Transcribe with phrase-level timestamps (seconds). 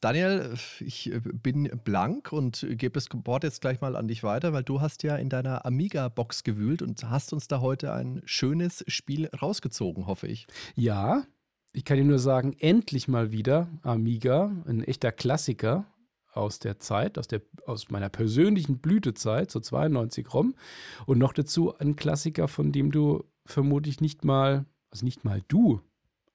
[0.00, 1.12] Daniel, ich
[1.42, 5.02] bin blank und gebe das Wort jetzt gleich mal an dich weiter, weil du hast
[5.02, 10.28] ja in deiner Amiga-Box gewühlt und hast uns da heute ein schönes Spiel rausgezogen, hoffe
[10.28, 10.46] ich.
[10.76, 11.24] Ja,
[11.72, 15.84] ich kann dir nur sagen, endlich mal wieder Amiga, ein echter Klassiker
[16.32, 20.54] aus der Zeit, aus, der, aus meiner persönlichen Blütezeit, so 92 rum.
[21.06, 25.80] Und noch dazu ein Klassiker, von dem du vermutlich nicht mal, also nicht mal du,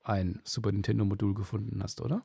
[0.04, 2.24] ein Super Nintendo-Modul gefunden hast, oder?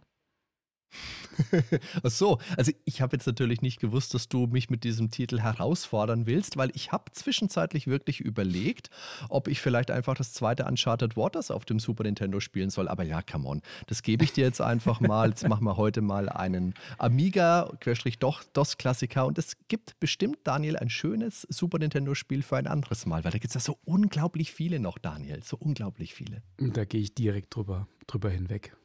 [2.02, 5.41] Ach so, also ich habe jetzt natürlich nicht gewusst, dass du mich mit diesem Titel
[5.41, 8.91] herausfordern willst, weil ich habe zwischenzeitlich wirklich überlegt,
[9.28, 12.89] ob ich vielleicht einfach das zweite Uncharted Waters auf dem Super Nintendo spielen soll.
[12.89, 15.28] Aber ja, come on, das gebe ich dir jetzt einfach mal.
[15.28, 19.27] Jetzt machen wir heute mal einen Amiga, Querstrich doch, DOS-Klassiker.
[19.27, 23.39] Und es gibt bestimmt, Daniel, ein schönes Super Nintendo-Spiel für ein anderes Mal, weil da
[23.39, 25.42] gibt es ja so unglaublich viele noch, Daniel.
[25.42, 26.42] So unglaublich viele.
[26.59, 28.77] Da gehe ich direkt drüber, drüber hinweg.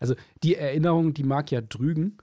[0.00, 2.18] Also die Erinnerung, die mag ja trügen,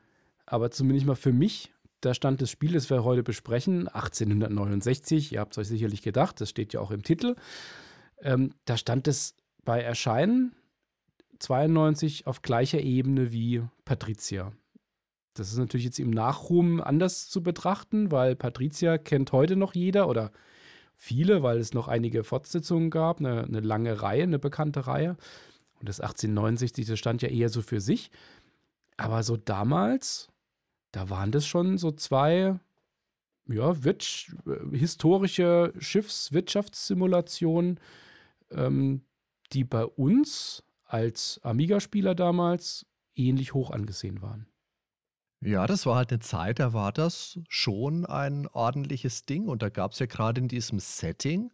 [0.45, 1.71] aber zumindest mal für mich,
[2.02, 6.41] da stand das Spiel, das wir heute besprechen, 1869, ihr habt es euch sicherlich gedacht,
[6.41, 7.35] das steht ja auch im Titel,
[8.22, 10.55] ähm, da stand es bei Erscheinen
[11.39, 14.52] 92 auf gleicher Ebene wie Patricia.
[15.33, 20.09] Das ist natürlich jetzt im Nachruhm anders zu betrachten, weil Patricia kennt heute noch jeder
[20.09, 20.31] oder
[20.95, 25.16] viele, weil es noch einige Fortsetzungen gab, eine, eine lange Reihe, eine bekannte Reihe.
[25.81, 28.11] Und das 1869, das stand ja eher so für sich.
[28.97, 30.29] Aber so damals,
[30.91, 32.59] da waren das schon so zwei,
[33.47, 33.75] ja,
[34.71, 37.79] historische Schiffswirtschaftssimulationen,
[38.51, 39.01] ähm,
[39.53, 42.85] die bei uns als Amiga-Spieler damals
[43.16, 44.45] ähnlich hoch angesehen waren.
[45.44, 49.47] Ja, das war halt eine Zeit, da war das schon ein ordentliches Ding.
[49.47, 51.50] Und da gab es ja gerade in diesem Setting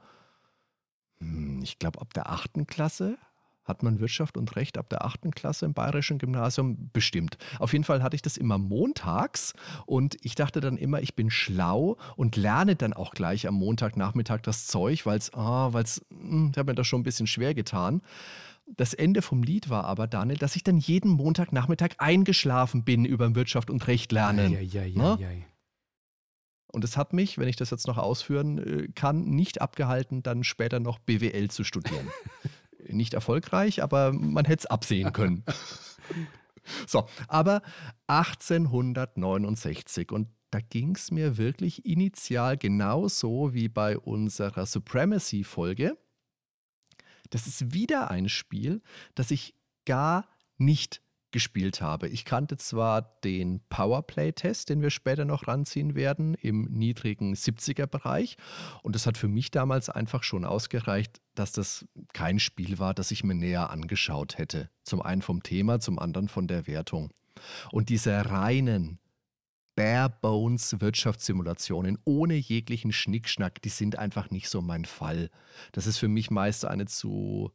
[1.19, 3.17] hm, ich glaube ab der achten Klasse
[3.63, 6.89] hat man Wirtschaft und Recht ab der achten Klasse im bayerischen Gymnasium?
[6.91, 7.37] Bestimmt.
[7.59, 9.53] Auf jeden Fall hatte ich das immer montags
[9.85, 14.41] und ich dachte dann immer, ich bin schlau und lerne dann auch gleich am Montagnachmittag
[14.41, 17.27] das Zeug, weil es, ah, weil es, hm, ich habe mir das schon ein bisschen
[17.27, 18.01] schwer getan.
[18.65, 23.35] Das Ende vom Lied war aber, Daniel, dass ich dann jeden Montagnachmittag eingeschlafen bin über
[23.35, 24.53] Wirtschaft und Recht lernen.
[24.53, 25.27] Ja, ja, ja, ja.
[26.71, 30.43] Und es hat mich, wenn ich das jetzt noch ausführen äh, kann, nicht abgehalten, dann
[30.43, 32.07] später noch BWL zu studieren.
[32.87, 35.43] nicht erfolgreich, aber man hätte es absehen können.
[36.87, 37.61] so, aber
[38.07, 45.97] 1869 und da ging es mir wirklich initial genauso wie bei unserer Supremacy-Folge.
[47.31, 48.83] Das ist wieder ein Spiel,
[49.15, 49.55] das ich
[49.85, 50.27] gar
[50.57, 51.01] nicht
[51.33, 52.07] gespielt habe.
[52.07, 58.37] Ich kannte zwar den Powerplay-Test, den wir später noch ranziehen werden, im niedrigen 70er-Bereich.
[58.83, 63.11] Und das hat für mich damals einfach schon ausgereicht, dass das kein Spiel war, das
[63.11, 64.69] ich mir näher angeschaut hätte.
[64.83, 67.11] Zum einen vom Thema, zum anderen von der Wertung.
[67.71, 68.99] Und diese reinen
[69.75, 75.31] Bare-Bones Wirtschaftssimulationen ohne jeglichen Schnickschnack, die sind einfach nicht so mein Fall.
[75.71, 77.51] Das ist für mich meist eine zu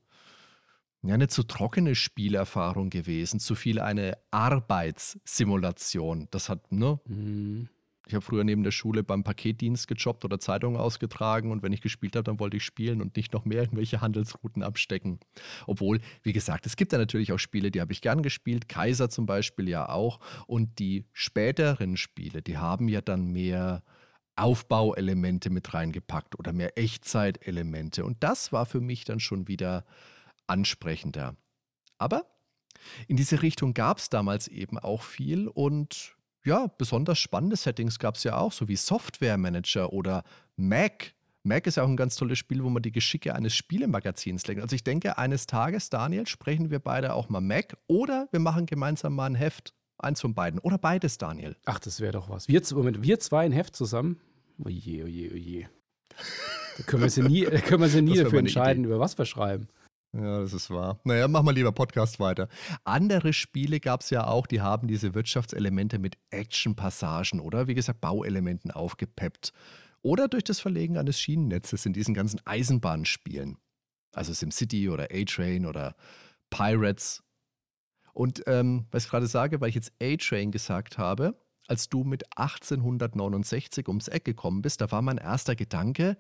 [1.09, 6.29] ja, eine zu trockene Spielerfahrung gewesen, zu viel eine Arbeitssimulation.
[6.31, 7.01] Das hat, ne?
[7.07, 7.71] Mhm.
[8.07, 11.81] Ich habe früher neben der Schule beim Paketdienst gejobbt oder Zeitungen ausgetragen und wenn ich
[11.81, 15.19] gespielt habe, dann wollte ich spielen und nicht noch mehr irgendwelche Handelsrouten abstecken.
[15.67, 19.09] Obwohl, wie gesagt, es gibt ja natürlich auch Spiele, die habe ich gern gespielt, Kaiser
[19.09, 20.21] zum Beispiel ja auch.
[20.47, 23.83] Und die späteren Spiele, die haben ja dann mehr
[24.37, 28.05] Aufbauelemente mit reingepackt oder mehr Echtzeitelemente.
[28.05, 29.85] Und das war für mich dann schon wieder
[30.49, 31.37] ansprechender.
[31.99, 32.27] Aber
[33.07, 38.17] in diese Richtung gab es damals eben auch viel und ja, besonders spannende Settings gab
[38.17, 40.23] es ja auch, so wie Software Manager oder
[40.57, 41.13] Mac.
[41.43, 44.63] Mac ist ja auch ein ganz tolles Spiel, wo man die Geschicke eines Spielemagazins lenkt.
[44.63, 48.67] Also ich denke, eines Tages, Daniel, sprechen wir beide auch mal Mac oder wir machen
[48.67, 49.75] gemeinsam mal ein Heft.
[50.01, 50.61] Eins von beiden.
[50.61, 51.57] Oder beides, Daniel.
[51.65, 52.47] Ach, das wäre doch was.
[52.47, 54.21] Wir, Moment, wir zwei ein Heft zusammen?
[54.65, 55.69] Oje, oje, oje.
[56.77, 58.93] Da können wir sie nie, können wir sie nie dafür entscheiden, Idee.
[58.93, 59.69] über was wir schreiben.
[60.21, 60.99] Ja, das ist wahr.
[61.05, 62.49] Naja, mach mal lieber Podcast weiter.
[62.85, 68.01] Andere Spiele gab es ja auch, die haben diese Wirtschaftselemente mit Action-Passagen oder wie gesagt
[68.01, 69.53] Bauelementen aufgepeppt.
[70.03, 73.59] Oder durch das Verlegen eines Schienennetzes in diesen ganzen Eisenbahnspielen.
[74.13, 75.95] Also SimCity oder A-Train oder
[76.51, 77.23] Pirates.
[78.13, 81.37] Und ähm, was ich gerade sage, weil ich jetzt A-Train gesagt habe,
[81.69, 86.17] als du mit 1869 ums Eck gekommen bist, da war mein erster Gedanke,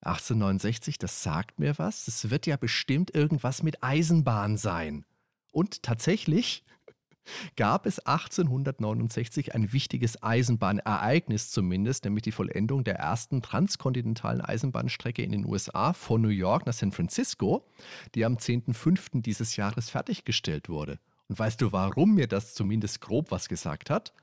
[0.00, 2.08] 1869, das sagt mir was.
[2.08, 5.04] Es wird ja bestimmt irgendwas mit Eisenbahn sein.
[5.52, 6.64] Und tatsächlich
[7.56, 15.32] gab es 1869 ein wichtiges Eisenbahnereignis zumindest, nämlich die Vollendung der ersten transkontinentalen Eisenbahnstrecke in
[15.32, 17.66] den USA von New York nach San Francisco,
[18.14, 19.22] die am 10.05.
[19.22, 20.98] dieses Jahres fertiggestellt wurde.
[21.28, 24.14] Und weißt du, warum mir das zumindest grob was gesagt hat?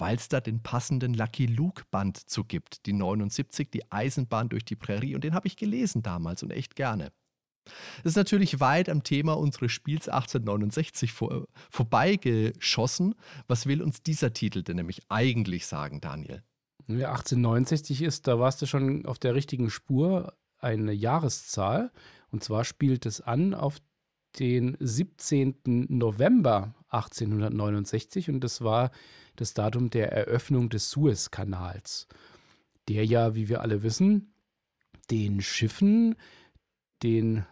[0.00, 4.64] Weil es da den passenden Lucky Luke Band zu gibt, die 79, die Eisenbahn durch
[4.64, 5.14] die Prärie.
[5.14, 7.12] Und den habe ich gelesen damals und echt gerne.
[8.02, 13.14] Das ist natürlich weit am Thema unseres Spiels 1869 vor, vorbeigeschossen.
[13.46, 16.42] Was will uns dieser Titel denn nämlich eigentlich sagen, Daniel?
[16.86, 21.92] Ja, 1869 ist, da warst du schon auf der richtigen Spur, eine Jahreszahl.
[22.30, 23.78] Und zwar spielt es an auf
[24.38, 25.86] den 17.
[25.88, 28.90] November 1869 und das war
[29.36, 32.08] das Datum der Eröffnung des Suezkanals,
[32.88, 34.32] der ja, wie wir alle wissen,
[35.10, 36.16] den Schiffen
[37.02, 37.44] den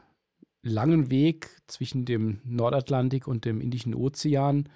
[0.62, 4.68] langen Weg zwischen dem Nordatlantik und dem Indischen Ozean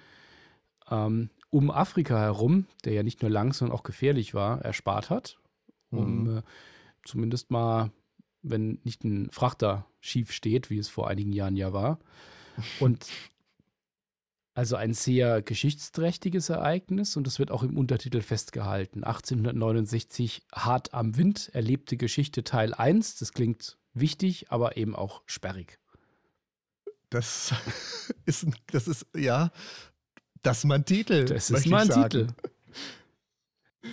[0.89, 5.37] ähm, um Afrika herum, der ja nicht nur lang, sondern auch gefährlich war, erspart hat,
[5.91, 6.37] um mhm.
[6.37, 6.41] äh,
[7.05, 7.91] zumindest mal,
[8.41, 11.99] wenn nicht ein Frachter schief steht, wie es vor einigen Jahren ja war.
[12.79, 13.07] Und
[14.53, 19.03] also ein sehr geschichtsträchtiges Ereignis und es wird auch im Untertitel festgehalten.
[19.03, 23.15] 1869 Hart am Wind, erlebte Geschichte Teil 1.
[23.15, 25.79] Das klingt wichtig, aber eben auch sperrig.
[27.09, 27.53] Das
[28.25, 29.51] ist, das ist, ja,
[30.43, 31.25] das ist mein Titel.
[31.25, 32.27] Das ist mein Titel.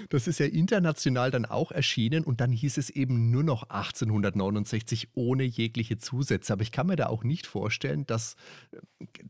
[0.08, 5.08] Das ist ja international dann auch erschienen und dann hieß es eben nur noch 1869
[5.14, 6.52] ohne jegliche Zusätze.
[6.52, 8.36] Aber ich kann mir da auch nicht vorstellen, dass,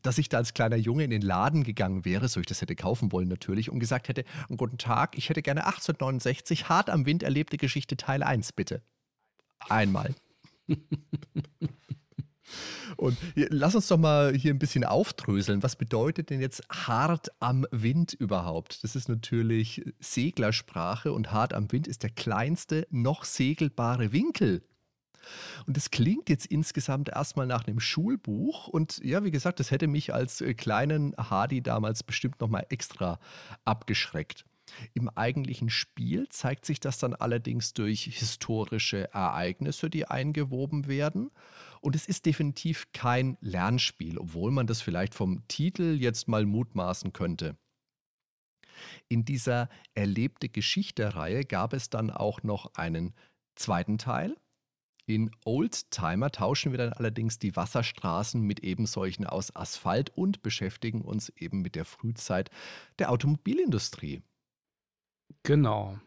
[0.03, 2.77] dass ich da als kleiner Junge in den Laden gegangen wäre, so ich das hätte
[2.77, 4.25] kaufen wollen natürlich, und gesagt hätte,
[4.57, 8.83] guten Tag, ich hätte gerne 1869 hart am Wind erlebte Geschichte Teil 1, bitte.
[9.69, 10.15] Einmal.
[12.97, 15.63] Und lass uns doch mal hier ein bisschen aufdröseln.
[15.63, 18.83] Was bedeutet denn jetzt hart am Wind überhaupt?
[18.85, 24.63] Das ist natürlich Seglersprache und hart am Wind ist der kleinste noch segelbare Winkel.
[25.67, 28.69] Und das klingt jetzt insgesamt erstmal nach einem Schulbuch.
[28.69, 33.19] Und ja, wie gesagt, das hätte mich als äh, kleinen Hardy damals bestimmt nochmal extra
[33.65, 34.45] abgeschreckt.
[34.95, 41.31] Im eigentlichen Spiel zeigt sich das dann allerdings durch historische Ereignisse, die eingewoben werden.
[41.81, 47.13] Und es ist definitiv kein Lernspiel, obwohl man das vielleicht vom Titel jetzt mal mutmaßen
[47.13, 47.57] könnte.
[49.09, 53.15] In dieser erlebte Geschichte-Reihe gab es dann auch noch einen
[53.55, 54.37] zweiten Teil.
[55.07, 61.03] In Oldtimer tauschen wir dann allerdings die Wasserstraßen mit eben solchen aus Asphalt und beschäftigen
[61.03, 62.51] uns eben mit der Frühzeit
[62.99, 64.23] der Automobilindustrie.
[65.43, 65.99] Genau.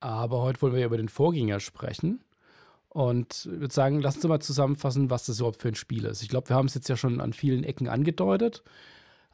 [0.00, 2.22] Aber heute wollen wir über den Vorgänger sprechen.
[2.88, 6.22] Und ich würde sagen, lass uns mal zusammenfassen, was das überhaupt für ein Spiel ist.
[6.22, 8.62] Ich glaube, wir haben es jetzt ja schon an vielen Ecken angedeutet.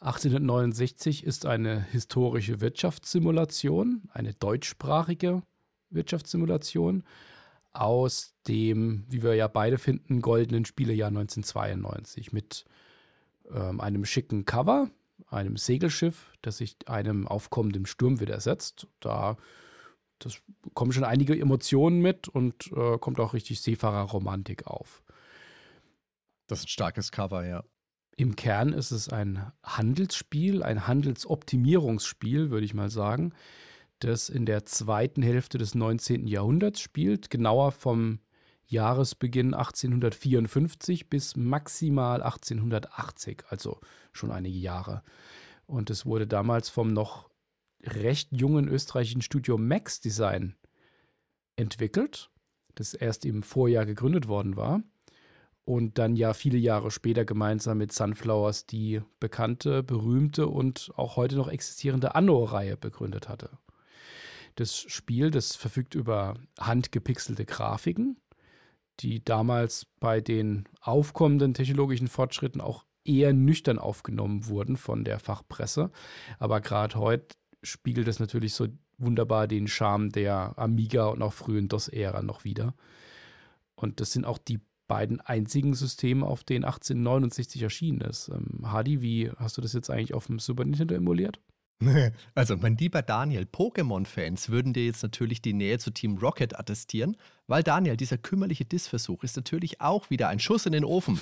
[0.01, 5.43] 1869 ist eine historische Wirtschaftssimulation, eine deutschsprachige
[5.91, 7.05] Wirtschaftssimulation
[7.73, 12.65] aus dem, wie wir ja beide finden, goldenen Spielejahr 1992 mit
[13.51, 14.91] ähm, einem schicken Cover,
[15.29, 18.87] einem Segelschiff, das sich einem aufkommenden Sturm widersetzt.
[19.01, 19.37] Da
[20.19, 20.41] das
[20.75, 25.03] kommen schon einige Emotionen mit und äh, kommt auch richtig Seefahrerromantik auf.
[26.47, 27.65] Das ist ein starkes Cover, ja.
[28.17, 33.33] Im Kern ist es ein Handelsspiel, ein Handelsoptimierungsspiel, würde ich mal sagen.
[34.01, 36.27] das in der zweiten Hälfte des 19.
[36.27, 38.19] Jahrhunderts spielt, genauer vom
[38.67, 43.81] Jahresbeginn 1854 bis maximal 1880, also
[44.13, 45.03] schon einige Jahre.
[45.67, 47.31] Und es wurde damals vom noch
[47.85, 50.57] recht jungen österreichischen Studio Max Design
[51.57, 52.31] entwickelt,
[52.75, 54.83] das erst im Vorjahr gegründet worden war
[55.65, 61.37] und dann ja viele Jahre später gemeinsam mit Sunflowers die bekannte, berühmte und auch heute
[61.37, 63.51] noch existierende Anno-Reihe begründet hatte.
[64.57, 68.21] Das Spiel, das verfügt über handgepixelte Grafiken,
[69.01, 75.91] die damals bei den aufkommenden technologischen Fortschritten auch eher nüchtern aufgenommen wurden von der Fachpresse.
[76.39, 78.69] Aber gerade heute spiegelt es natürlich so
[78.99, 82.75] wunderbar den Charme der Amiga und auch frühen DOS-Ära noch wieder.
[83.75, 88.29] Und das sind auch die beiden einzigen Systeme, auf denen 1869 erschienen ist.
[88.29, 91.41] Ähm, Hardy, wie hast du das jetzt eigentlich auf dem Super Nintendo emuliert?
[92.35, 97.17] Also, mein lieber Daniel, Pokémon-Fans würden dir jetzt natürlich die Nähe zu Team Rocket attestieren,
[97.47, 101.21] weil Daniel, dieser kümmerliche Diss-Versuch ist natürlich auch wieder ein Schuss in den Ofen.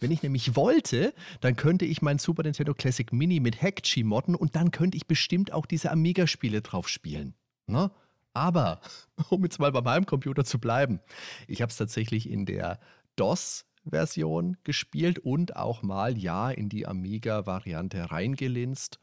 [0.00, 4.34] Wenn ich nämlich wollte, dann könnte ich mein Super Nintendo Classic Mini mit Hackchi modden
[4.34, 7.34] und dann könnte ich bestimmt auch diese Amiga-Spiele drauf spielen.
[7.66, 7.90] Ne?
[8.32, 8.80] Aber,
[9.28, 11.00] um jetzt mal bei meinem Computer zu bleiben,
[11.46, 12.80] ich habe es tatsächlich in der
[13.16, 18.98] DOS Version gespielt und auch mal ja in die Amiga-Variante reingelinst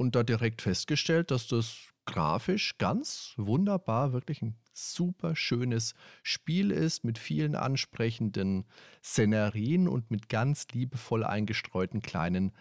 [0.00, 1.76] und da direkt festgestellt, dass das
[2.06, 5.92] grafisch ganz wunderbar, wirklich ein super schönes
[6.22, 8.64] Spiel ist mit vielen ansprechenden
[9.04, 12.52] Szenerien und mit ganz liebevoll eingestreuten kleinen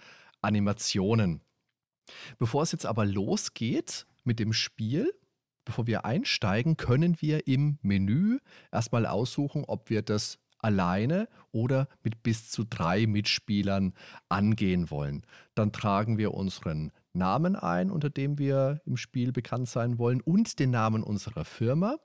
[0.41, 1.39] Animationen.
[2.39, 5.09] Bevor es jetzt aber losgeht mit dem Spiel,
[5.63, 12.21] bevor wir einsteigen, können wir im Menü erstmal aussuchen, ob wir das alleine oder mit
[12.21, 13.93] bis zu drei Mitspielern
[14.27, 15.25] angehen wollen.
[15.55, 20.57] Dann tragen wir unseren Namen ein, unter dem wir im Spiel bekannt sein wollen und
[20.57, 21.97] den Namen unserer Firma.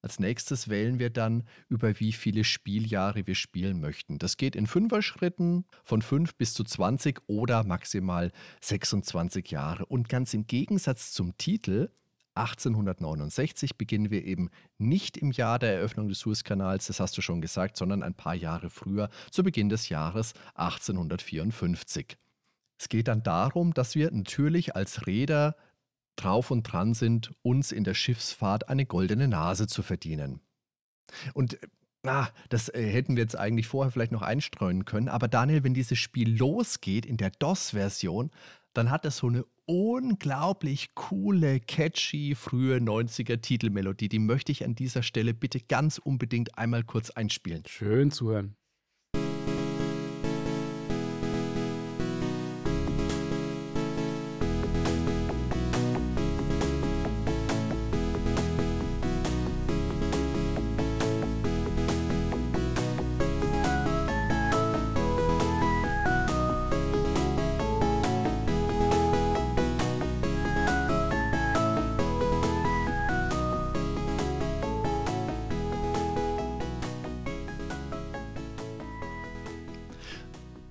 [0.00, 4.18] Als nächstes wählen wir dann, über wie viele Spieljahre wir spielen möchten.
[4.18, 9.86] Das geht in Fünfer-Schritten von 5 bis zu 20 oder maximal 26 Jahre.
[9.86, 11.90] Und ganz im Gegensatz zum Titel
[12.38, 17.40] 1869 beginnen wir eben nicht im Jahr der Eröffnung des Suezkanals, das hast du schon
[17.40, 22.16] gesagt, sondern ein paar Jahre früher, zu Beginn des Jahres 1854.
[22.78, 25.56] Es geht dann darum, dass wir natürlich als Räder
[26.16, 30.40] drauf und dran sind, uns in der Schiffsfahrt eine goldene Nase zu verdienen.
[31.34, 31.58] Und
[32.04, 35.08] Ah, das äh, hätten wir jetzt eigentlich vorher vielleicht noch einstreuen können.
[35.08, 38.30] Aber Daniel, wenn dieses Spiel losgeht in der DOS-Version,
[38.72, 44.08] dann hat es so eine unglaublich coole, catchy, frühe 90er Titelmelodie.
[44.08, 47.64] Die möchte ich an dieser Stelle bitte ganz unbedingt einmal kurz einspielen.
[47.66, 48.30] Schön zu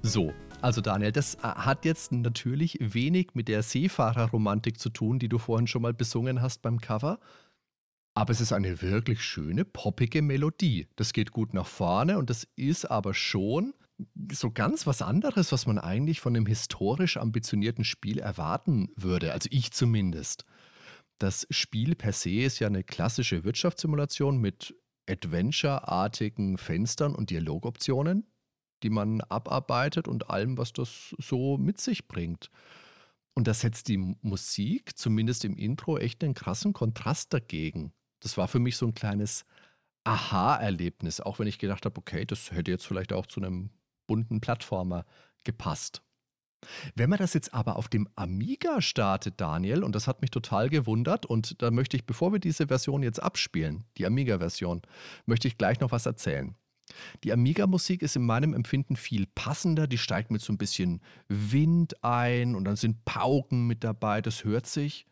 [0.08, 5.28] So, also Daniel, das äh, hat jetzt natürlich wenig mit der Seefahrerromantik zu tun, die
[5.28, 7.20] du vorhin schon mal besungen hast beim Cover.
[8.14, 10.88] Aber es ist eine wirklich schöne, poppige Melodie.
[10.96, 13.74] Das geht gut nach vorne und das ist aber schon
[14.32, 19.34] so ganz was anderes, was man eigentlich von einem historisch ambitionierten Spiel erwarten würde.
[19.34, 20.46] Also ich zumindest.
[21.20, 24.74] Das Spiel per se ist ja eine klassische Wirtschaftssimulation mit
[25.10, 28.26] Adventure-artigen Fenstern und Dialogoptionen
[28.84, 32.50] die man abarbeitet und allem, was das so mit sich bringt.
[33.34, 37.94] Und da setzt die Musik, zumindest im Intro, echt einen krassen Kontrast dagegen.
[38.20, 39.46] Das war für mich so ein kleines
[40.04, 43.70] Aha-Erlebnis, auch wenn ich gedacht habe, okay, das hätte jetzt vielleicht auch zu einem
[44.08, 45.06] bunten Plattformer
[45.44, 46.02] gepasst.
[46.96, 50.70] Wenn man das jetzt aber auf dem Amiga startet, Daniel, und das hat mich total
[50.70, 54.82] gewundert, und da möchte ich, bevor wir diese Version jetzt abspielen, die Amiga-Version,
[55.26, 56.56] möchte ich gleich noch was erzählen.
[57.24, 59.88] Die Amiga-Musik ist in meinem Empfinden viel passender.
[59.88, 64.22] Die steigt mit so ein bisschen Wind ein und dann sind Pauken mit dabei.
[64.22, 65.06] Das hört sich,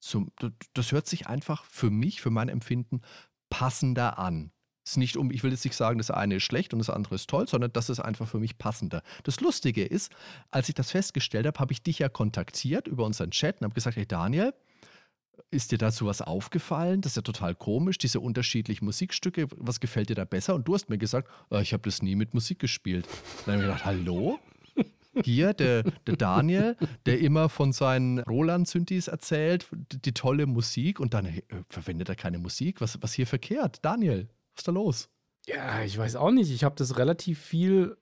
[0.00, 0.30] zum,
[0.74, 3.02] das hört sich einfach für mich, für mein Empfinden
[3.50, 4.52] passender an.
[4.84, 7.14] Ist nicht um, ich will jetzt nicht sagen, das eine ist schlecht und das andere
[7.14, 9.02] ist toll, sondern das ist einfach für mich passender.
[9.24, 10.10] Das Lustige ist,
[10.50, 13.74] als ich das festgestellt habe, habe ich dich ja kontaktiert über unseren Chat und habe
[13.74, 14.54] gesagt, hey Daniel,
[15.50, 17.00] ist dir dazu was aufgefallen?
[17.00, 19.46] Das ist ja total komisch, diese unterschiedlichen Musikstücke.
[19.56, 20.54] Was gefällt dir da besser?
[20.54, 23.06] Und du hast mir gesagt, oh, ich habe das nie mit Musik gespielt.
[23.46, 24.38] dann habe ich gedacht, hallo?
[25.24, 31.26] Hier, der, der Daniel, der immer von seinen Roland-Synthes erzählt, die, tolle Musik und dann
[31.26, 32.80] äh, verwendet er keine Musik.
[32.80, 33.78] Was, was hier verkehrt?
[33.82, 35.08] Daniel, was ist da los?
[35.46, 36.50] Ja, ich weiß auch nicht.
[36.52, 37.96] Ich habe das relativ viel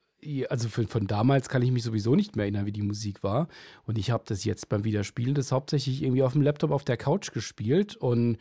[0.48, 3.48] also von, von, damals kann ich mich sowieso nicht mehr erinnern, wie die Musik war.
[3.84, 6.96] Und ich habe das jetzt beim Wiederspielen das hauptsächlich irgendwie auf dem Laptop auf der
[6.96, 8.38] Couch gespielt und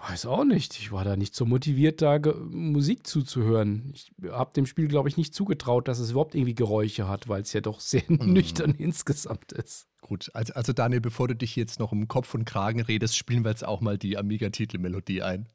[0.00, 0.78] Weiß auch nicht.
[0.78, 3.90] Ich war da nicht so motiviert, da Musik zuzuhören.
[3.92, 7.42] Ich habe dem Spiel, glaube ich, nicht zugetraut, dass es überhaupt irgendwie Geräusche hat, weil
[7.42, 8.32] es ja doch sehr mm.
[8.32, 9.88] nüchtern insgesamt ist.
[10.00, 13.44] Gut, also, also Daniel, bevor du dich jetzt noch um Kopf und Kragen redest, spielen
[13.44, 15.48] wir jetzt auch mal die Amiga-Titelmelodie ein.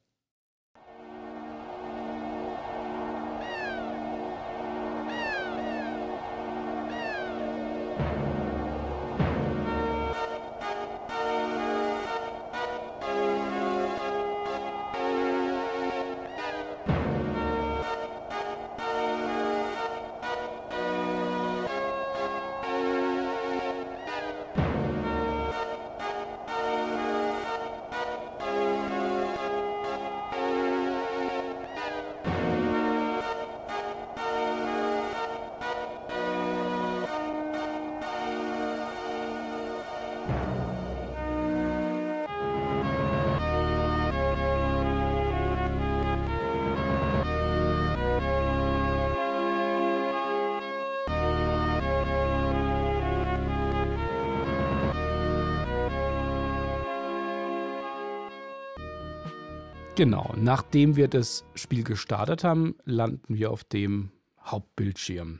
[60.04, 64.12] Genau, nachdem wir das Spiel gestartet haben, landen wir auf dem
[64.44, 65.40] Hauptbildschirm.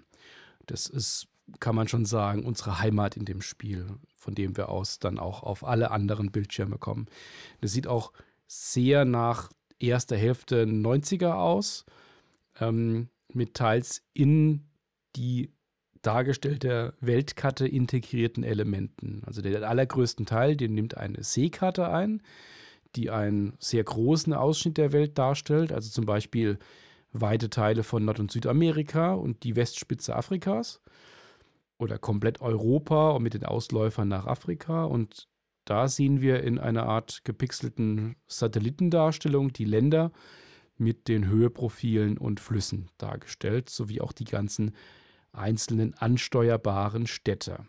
[0.68, 1.28] Das ist,
[1.60, 5.44] kann man schon sagen, unsere Heimat in dem Spiel, von dem wir aus dann auch
[5.44, 7.08] auf alle anderen Bildschirme kommen.
[7.60, 8.14] Das sieht auch
[8.48, 11.84] sehr nach erster Hälfte 90er aus,
[12.62, 14.70] ähm, mit teils in
[15.18, 15.52] die
[16.04, 19.24] dargestellte Weltkarte integrierten Elementen.
[19.26, 22.22] Also der allergrößten Teil, den nimmt eine Seekarte ein
[22.96, 26.60] die einen sehr großen Ausschnitt der Welt darstellt, also zum Beispiel
[27.14, 30.82] weite Teile von Nord- und Südamerika und die Westspitze Afrikas
[31.78, 34.86] oder komplett Europa und mit den Ausläufern nach Afrika.
[34.86, 35.28] Und
[35.66, 40.12] da sehen wir in einer Art gepixelten Satellitendarstellung die Länder
[40.78, 44.76] mit den Höheprofilen und Flüssen dargestellt, sowie auch die ganzen
[45.32, 47.66] einzelnen ansteuerbaren Städte,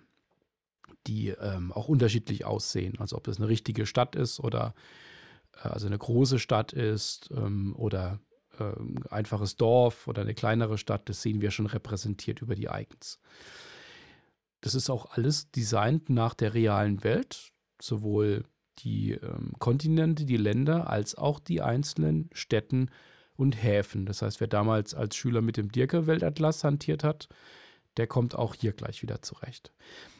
[1.07, 2.95] die ähm, auch unterschiedlich aussehen.
[2.99, 4.75] Also ob das eine richtige Stadt ist oder
[5.63, 8.21] also eine große Stadt ist ähm, oder
[8.59, 12.69] ein ähm, einfaches Dorf oder eine kleinere Stadt, das sehen wir schon repräsentiert über die
[12.71, 13.19] Icons.
[14.61, 18.45] Das ist auch alles designt nach der realen Welt, sowohl
[18.79, 22.91] die ähm, Kontinente, die Länder, als auch die einzelnen Städten
[23.37, 24.07] und Häfen.
[24.07, 27.29] Das heißt, wer damals als Schüler mit dem Dirke-Weltatlas hantiert hat,
[27.97, 29.73] der kommt auch hier gleich wieder zurecht.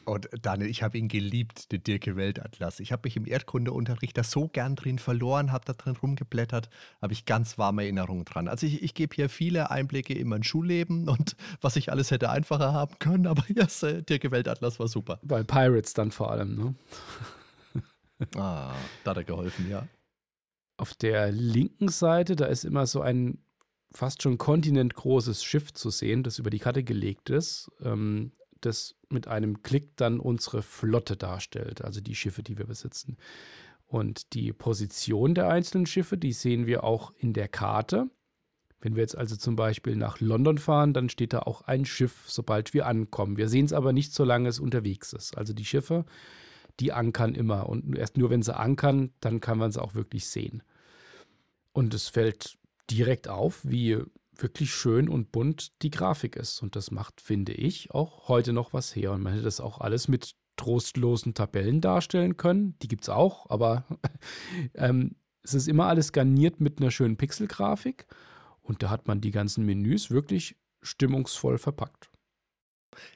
[0.05, 2.79] Und Daniel, ich habe ihn geliebt, den Dirke Weltatlas.
[2.79, 6.69] Ich habe mich im Erdkundeunterricht da so gern drin verloren, habe da drin rumgeblättert,
[7.01, 8.47] habe ich ganz warme Erinnerungen dran.
[8.47, 12.29] Also ich, ich gebe hier viele Einblicke in mein Schulleben und was ich alles hätte
[12.29, 15.19] einfacher haben können, aber yes, äh, Dirke Weltatlas war super.
[15.23, 16.75] Bei Pirates dann vor allem, ne?
[18.37, 19.87] ah, da hat er geholfen, ja.
[20.77, 23.39] Auf der linken Seite, da ist immer so ein
[23.95, 28.31] fast schon kontinentgroßes Schiff zu sehen, das über die Karte gelegt ist, ähm,
[28.61, 33.17] das mit einem Klick dann unsere Flotte darstellt, also die Schiffe, die wir besitzen.
[33.87, 38.09] Und die Position der einzelnen Schiffe, die sehen wir auch in der Karte.
[38.81, 42.23] Wenn wir jetzt also zum Beispiel nach London fahren, dann steht da auch ein Schiff,
[42.27, 43.37] sobald wir ankommen.
[43.37, 45.37] Wir sehen es aber nicht, solange es unterwegs ist.
[45.37, 46.05] Also die Schiffe,
[46.79, 47.69] die ankern immer.
[47.69, 50.63] Und erst nur, wenn sie ankern, dann kann man sie auch wirklich sehen.
[51.71, 52.57] Und es fällt
[52.89, 53.99] direkt auf, wie
[54.37, 56.61] wirklich schön und bunt die Grafik ist.
[56.61, 59.11] Und das macht, finde ich, auch heute noch was her.
[59.11, 62.77] Und man hätte das auch alles mit trostlosen Tabellen darstellen können.
[62.79, 63.85] Die gibt es auch, aber
[64.73, 68.07] ähm, es ist immer alles garniert mit einer schönen Pixelgrafik.
[68.61, 72.09] Und da hat man die ganzen Menüs wirklich stimmungsvoll verpackt.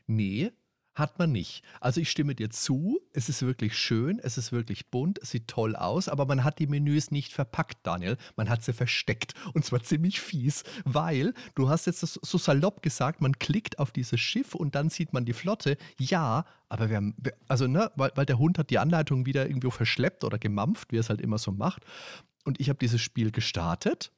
[0.05, 0.51] Nee,
[0.99, 1.63] hat man nicht.
[1.79, 5.47] Also ich stimme dir zu, es ist wirklich schön, es ist wirklich bunt, es sieht
[5.47, 8.17] toll aus, aber man hat die Menüs nicht verpackt, Daniel.
[8.35, 13.21] Man hat sie versteckt und zwar ziemlich fies, weil du hast jetzt so salopp gesagt,
[13.21, 15.77] man klickt auf dieses Schiff und dann sieht man die Flotte.
[15.97, 17.15] Ja, aber wir haben,
[17.47, 20.97] also ne, weil, weil der Hund hat die Anleitung wieder irgendwo verschleppt oder gemampft, wie
[20.97, 21.83] er es halt immer so macht.
[22.45, 24.11] Und ich habe dieses Spiel gestartet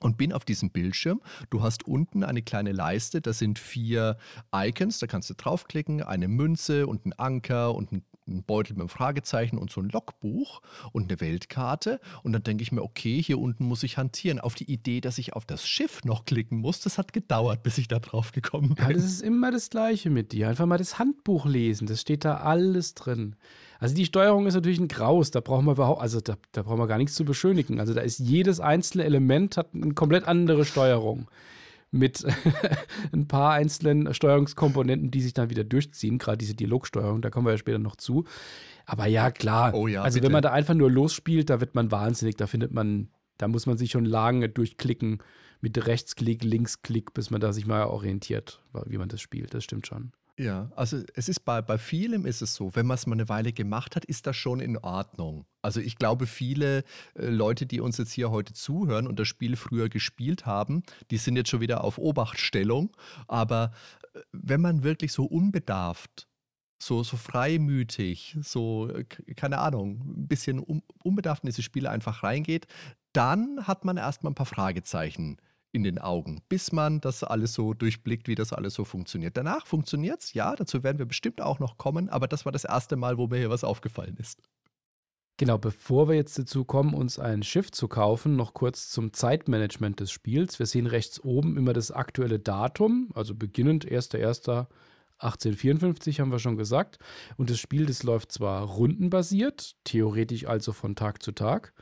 [0.00, 1.20] und bin auf diesem Bildschirm.
[1.50, 4.16] Du hast unten eine kleine Leiste, da sind vier
[4.54, 8.80] Icons, da kannst du draufklicken, eine Münze und ein Anker und ein einen Beutel mit
[8.80, 10.60] einem Fragezeichen und so ein Logbuch
[10.92, 12.00] und eine Weltkarte.
[12.22, 14.40] Und dann denke ich mir, okay, hier unten muss ich hantieren.
[14.40, 17.78] Auf die Idee, dass ich auf das Schiff noch klicken muss, das hat gedauert, bis
[17.78, 18.86] ich da drauf gekommen bin.
[18.86, 20.48] Ja, das ist immer das Gleiche mit dir.
[20.48, 23.36] Einfach mal das Handbuch lesen, das steht da alles drin.
[23.78, 26.78] Also die Steuerung ist natürlich ein Graus, da brauchen wir überhaupt, also da, da brauchen
[26.78, 27.78] wir gar nichts zu beschönigen.
[27.78, 31.28] Also da ist jedes einzelne Element hat eine komplett andere Steuerung
[31.90, 32.24] mit
[33.12, 37.52] ein paar einzelnen Steuerungskomponenten, die sich dann wieder durchziehen, gerade diese Dialogsteuerung, da kommen wir
[37.52, 38.24] ja später noch zu.
[38.84, 39.74] Aber ja, klar.
[39.74, 40.26] Oh ja, also bitte.
[40.26, 43.66] wenn man da einfach nur losspielt, da wird man wahnsinnig, da findet man, da muss
[43.66, 45.22] man sich schon lange durchklicken
[45.60, 49.54] mit Rechtsklick, Linksklick, bis man da sich mal orientiert, wie man das spielt.
[49.54, 50.12] Das stimmt schon.
[50.38, 53.28] Ja, also es ist bei, bei vielem ist es so, wenn man es mal eine
[53.30, 55.46] Weile gemacht hat, ist das schon in Ordnung.
[55.62, 59.56] Also ich glaube, viele äh, Leute, die uns jetzt hier heute zuhören und das Spiel
[59.56, 62.94] früher gespielt haben, die sind jetzt schon wieder auf Obachtstellung.
[63.28, 63.72] Aber
[64.12, 66.28] äh, wenn man wirklich so unbedarft,
[66.78, 72.22] so, so freimütig, so, äh, keine Ahnung, ein bisschen un unbedarft in diese Spiele einfach
[72.22, 72.66] reingeht,
[73.14, 75.38] dann hat man erstmal ein paar Fragezeichen
[75.72, 79.36] in den Augen, bis man das alles so durchblickt, wie das alles so funktioniert.
[79.36, 82.64] Danach funktioniert es, ja, dazu werden wir bestimmt auch noch kommen, aber das war das
[82.64, 84.40] erste Mal, wo mir hier was aufgefallen ist.
[85.38, 90.00] Genau, bevor wir jetzt dazu kommen, uns ein Schiff zu kaufen, noch kurz zum Zeitmanagement
[90.00, 90.58] des Spiels.
[90.58, 96.98] Wir sehen rechts oben immer das aktuelle Datum, also beginnend 1.1.1854 haben wir schon gesagt.
[97.36, 101.74] Und das Spiel, das läuft zwar rundenbasiert, theoretisch also von Tag zu Tag.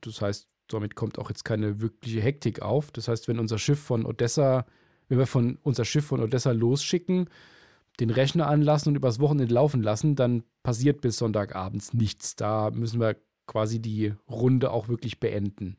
[0.00, 2.90] Das heißt, damit kommt auch jetzt keine wirkliche Hektik auf.
[2.90, 4.66] Das heißt, wenn unser Schiff von Odessa,
[5.08, 7.28] wenn wir von unser Schiff von Odessa losschicken,
[8.00, 12.36] den Rechner anlassen und übers Wochenende laufen lassen, dann passiert bis Sonntagabends nichts.
[12.36, 15.76] Da müssen wir quasi die Runde auch wirklich beenden.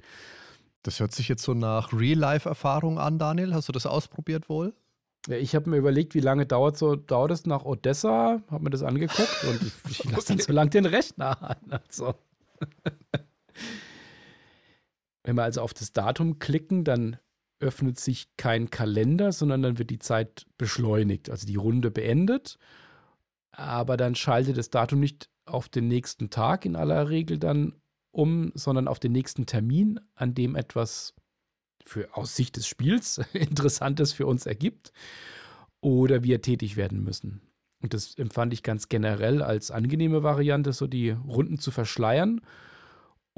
[0.84, 3.54] Das hört sich jetzt so nach Real-Life-Erfahrung an, Daniel.
[3.54, 4.74] Hast du das ausprobiert wohl?
[5.28, 8.70] Ja, Ich habe mir überlegt, wie lange dauert so dauert es nach Odessa, habe mir
[8.70, 11.58] das angeguckt und ich, ich lasse dann so lange den Rechner an.
[11.70, 12.16] Also.
[15.28, 17.18] Wenn wir also auf das Datum klicken, dann
[17.60, 22.58] öffnet sich kein Kalender, sondern dann wird die Zeit beschleunigt, also die Runde beendet.
[23.52, 27.76] Aber dann schaltet das Datum nicht auf den nächsten Tag in aller Regel dann
[28.12, 31.14] um, sondern auf den nächsten Termin, an dem etwas
[31.84, 34.94] für aus Sicht des Spiels Interessantes für uns ergibt
[35.82, 37.42] oder wir tätig werden müssen.
[37.82, 42.40] Und das empfand ich ganz generell als angenehme Variante, so die Runden zu verschleiern,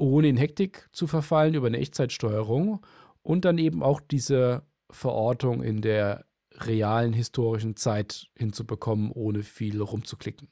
[0.00, 2.84] ohne in Hektik zu verfallen über eine Echtzeitsteuerung
[3.22, 10.48] und dann eben auch diese Verortung in der realen historischen Zeit hinzubekommen, ohne viel rumzuklicken.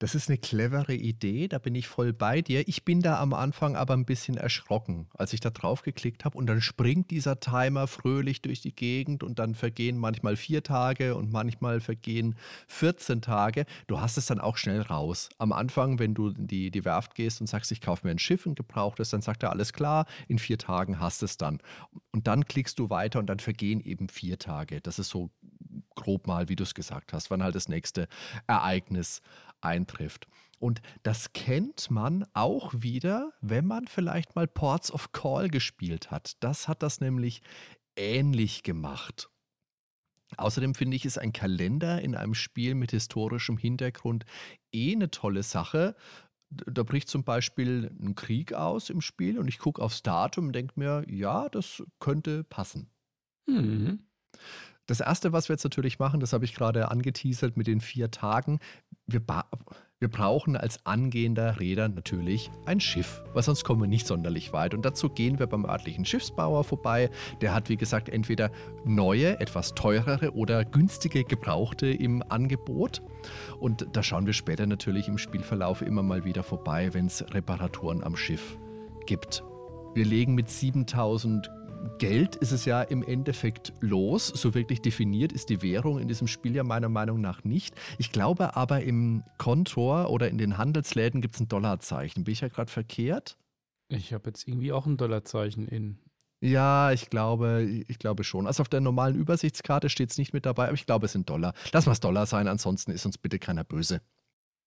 [0.00, 2.68] Das ist eine clevere Idee, da bin ich voll bei dir.
[2.68, 6.38] Ich bin da am Anfang aber ein bisschen erschrocken, als ich da drauf geklickt habe
[6.38, 11.16] und dann springt dieser Timer fröhlich durch die Gegend und dann vergehen manchmal vier Tage
[11.16, 12.36] und manchmal vergehen
[12.68, 13.66] 14 Tage.
[13.88, 15.30] Du hast es dann auch schnell raus.
[15.38, 18.20] Am Anfang, wenn du in die, die Werft gehst und sagst, ich kaufe mir ein
[18.20, 21.58] Schiff und gebrauchtes, dann sagt er, alles klar, in vier Tagen hast es dann.
[22.12, 24.80] Und dann klickst du weiter und dann vergehen eben vier Tage.
[24.80, 25.30] Das ist so
[25.94, 28.08] grob mal, wie du es gesagt hast, wann halt das nächste
[28.46, 29.20] Ereignis
[29.60, 30.26] eintrifft.
[30.58, 36.32] Und das kennt man auch wieder, wenn man vielleicht mal Ports of Call gespielt hat.
[36.40, 37.42] Das hat das nämlich
[37.96, 39.30] ähnlich gemacht.
[40.36, 44.24] Außerdem finde ich, ist ein Kalender in einem Spiel mit historischem Hintergrund
[44.72, 45.94] eh eine tolle Sache.
[46.50, 50.52] Da bricht zum Beispiel ein Krieg aus im Spiel und ich gucke aufs Datum und
[50.52, 52.90] denke mir, ja, das könnte passen.
[53.46, 54.00] Mhm.
[54.88, 58.10] Das erste, was wir jetzt natürlich machen, das habe ich gerade angeteasert mit den vier
[58.10, 58.58] Tagen.
[59.06, 59.20] Wir,
[60.00, 64.72] wir, brauchen als angehender Räder natürlich ein Schiff, weil sonst kommen wir nicht sonderlich weit.
[64.72, 67.10] Und dazu gehen wir beim örtlichen Schiffsbauer vorbei.
[67.42, 68.50] Der hat, wie gesagt, entweder
[68.86, 73.02] neue, etwas teurere oder günstige Gebrauchte im Angebot.
[73.60, 78.02] Und da schauen wir später natürlich im Spielverlauf immer mal wieder vorbei, wenn es Reparaturen
[78.02, 78.56] am Schiff
[79.04, 79.44] gibt.
[79.94, 81.50] Wir legen mit 7000
[81.98, 84.28] Geld ist es ja im Endeffekt los.
[84.28, 87.74] So wirklich definiert ist die Währung in diesem Spiel ja meiner Meinung nach nicht.
[87.98, 92.24] Ich glaube aber im Kontor oder in den Handelsläden gibt es ein Dollarzeichen.
[92.24, 93.36] Bin ich ja gerade verkehrt?
[93.88, 95.98] Ich habe jetzt irgendwie auch ein Dollarzeichen in.
[96.40, 98.46] Ja, ich glaube, ich glaube schon.
[98.46, 101.28] Also auf der normalen Übersichtskarte steht es nicht mit dabei, aber ich glaube, es sind
[101.28, 101.52] Dollar.
[101.72, 104.00] Lass mal es Dollar sein, ansonsten ist uns bitte keiner böse.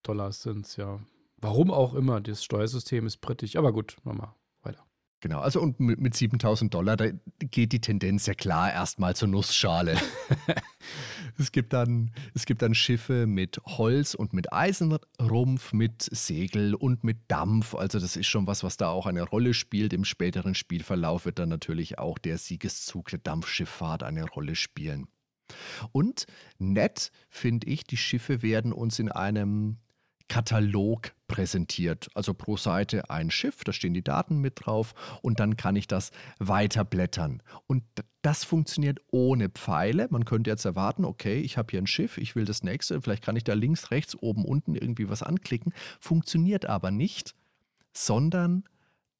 [0.03, 0.99] Dollars sind es, ja.
[1.37, 3.55] Warum auch immer, das Steuersystem ist britisch.
[3.55, 4.40] Aber gut, machen wir weiter.
[5.21, 7.05] Genau, also und mit, mit 7000 Dollar, da
[7.39, 9.95] geht die Tendenz ja klar erstmal zur Nussschale.
[11.37, 17.03] es, gibt dann, es gibt dann Schiffe mit Holz und mit Eisenrumpf, mit Segel und
[17.03, 17.75] mit Dampf.
[17.75, 19.93] Also das ist schon was, was da auch eine Rolle spielt.
[19.93, 25.07] Im späteren Spielverlauf wird dann natürlich auch der Siegeszug der Dampfschifffahrt eine Rolle spielen.
[25.91, 26.25] Und
[26.57, 29.77] nett finde ich, die Schiffe werden uns in einem
[30.29, 32.09] Katalog präsentiert.
[32.13, 35.87] Also pro Seite ein Schiff, da stehen die Daten mit drauf und dann kann ich
[35.87, 37.41] das weiterblättern.
[37.67, 37.83] Und
[38.21, 40.07] das funktioniert ohne Pfeile.
[40.09, 43.23] Man könnte jetzt erwarten, okay, ich habe hier ein Schiff, ich will das nächste, vielleicht
[43.23, 45.73] kann ich da links, rechts, oben, unten irgendwie was anklicken.
[46.01, 47.33] Funktioniert aber nicht,
[47.93, 48.65] sondern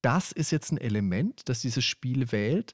[0.02, 2.74] das ist jetzt ein Element, das dieses Spiel wählt,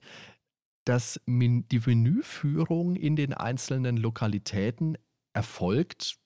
[0.83, 4.97] dass die Menüführung in den einzelnen Lokalitäten
[5.33, 6.17] erfolgt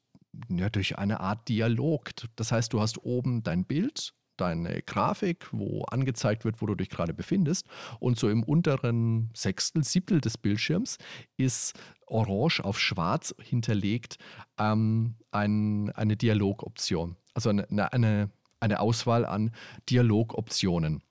[0.49, 2.11] ja, durch eine Art Dialog.
[2.35, 6.89] Das heißt, du hast oben dein Bild, deine Grafik, wo angezeigt wird, wo du dich
[6.89, 7.67] gerade befindest.
[7.99, 10.97] Und so im unteren Sechstel, Siebtel des Bildschirms
[11.37, 11.73] ist
[12.07, 14.17] orange auf schwarz hinterlegt
[14.57, 17.17] ähm, ein, eine Dialogoption.
[17.33, 19.51] Also eine, eine, eine Auswahl an
[19.89, 21.03] Dialogoptionen.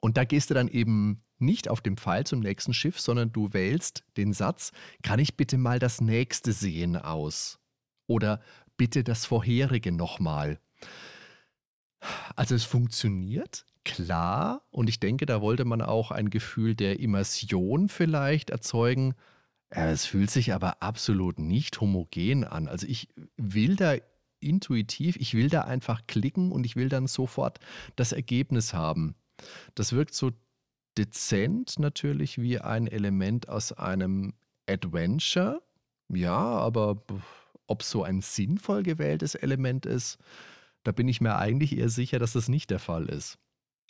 [0.00, 3.52] Und da gehst du dann eben nicht auf dem Pfeil zum nächsten Schiff, sondern du
[3.52, 7.58] wählst den Satz, kann ich bitte mal das nächste sehen aus?
[8.08, 8.40] Oder
[8.76, 10.58] bitte das vorherige nochmal.
[12.34, 17.88] Also es funktioniert, klar, und ich denke, da wollte man auch ein Gefühl der Immersion
[17.88, 19.14] vielleicht erzeugen.
[19.70, 22.68] Es fühlt sich aber absolut nicht homogen an.
[22.68, 23.94] Also ich will da
[24.40, 27.58] intuitiv, ich will da einfach klicken und ich will dann sofort
[27.96, 29.16] das Ergebnis haben.
[29.74, 30.30] Das wirkt so
[30.96, 34.34] dezent natürlich wie ein Element aus einem
[34.68, 35.62] Adventure.
[36.08, 37.02] Ja, aber
[37.68, 40.18] ob so ein sinnvoll gewähltes Element ist,
[40.82, 43.38] da bin ich mir eigentlich eher sicher, dass das nicht der Fall ist.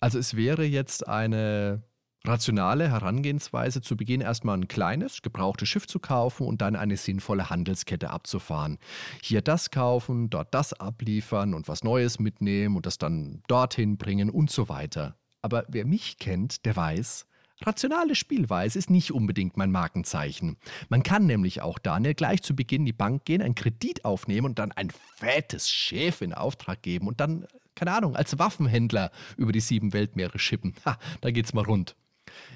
[0.01, 1.83] Also es wäre jetzt eine
[2.25, 7.51] rationale Herangehensweise, zu Beginn erstmal ein kleines, gebrauchtes Schiff zu kaufen und dann eine sinnvolle
[7.51, 8.79] Handelskette abzufahren.
[9.23, 14.31] Hier das kaufen, dort das abliefern und was Neues mitnehmen und das dann dorthin bringen
[14.31, 15.17] und so weiter.
[15.43, 17.27] Aber wer mich kennt, der weiß,
[17.65, 20.57] Rationale Spielweise ist nicht unbedingt mein Markenzeichen.
[20.89, 24.47] Man kann nämlich auch, Daniel, gleich zu Beginn in die Bank gehen, einen Kredit aufnehmen
[24.47, 29.51] und dann ein fettes Schiff in Auftrag geben und dann, keine Ahnung, als Waffenhändler über
[29.51, 30.75] die sieben Weltmeere schippen.
[30.85, 31.97] Ha, da geht's mal rund.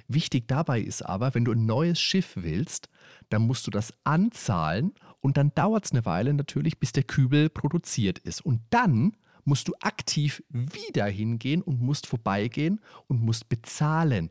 [0.07, 2.89] Wichtig dabei ist aber, wenn du ein neues Schiff willst,
[3.29, 7.49] dann musst du das anzahlen und dann dauert es eine Weile natürlich, bis der Kübel
[7.49, 8.45] produziert ist.
[8.45, 14.31] Und dann musst du aktiv wieder hingehen und musst vorbeigehen und musst bezahlen.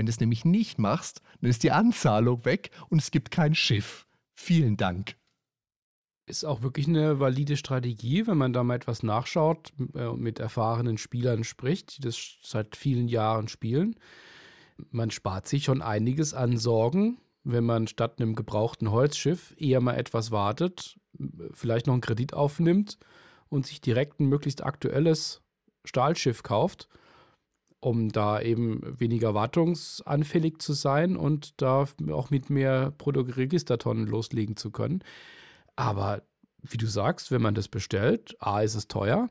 [0.00, 3.54] Wenn du es nämlich nicht machst, dann ist die Anzahlung weg und es gibt kein
[3.54, 4.06] Schiff.
[4.32, 5.14] Vielen Dank.
[6.24, 10.38] Ist auch wirklich eine valide Strategie, wenn man da mal etwas nachschaut äh, und mit
[10.38, 13.94] erfahrenen Spielern spricht, die das seit vielen Jahren spielen.
[14.90, 19.98] Man spart sich schon einiges an Sorgen, wenn man statt einem gebrauchten Holzschiff eher mal
[19.98, 20.98] etwas wartet,
[21.52, 22.96] vielleicht noch einen Kredit aufnimmt
[23.50, 25.42] und sich direkt ein möglichst aktuelles
[25.84, 26.88] Stahlschiff kauft
[27.80, 34.70] um da eben weniger wartungsanfällig zu sein und da auch mit mehr Produktregistertonnen loslegen zu
[34.70, 35.02] können.
[35.76, 36.22] Aber
[36.62, 39.30] wie du sagst, wenn man das bestellt, A ist es teuer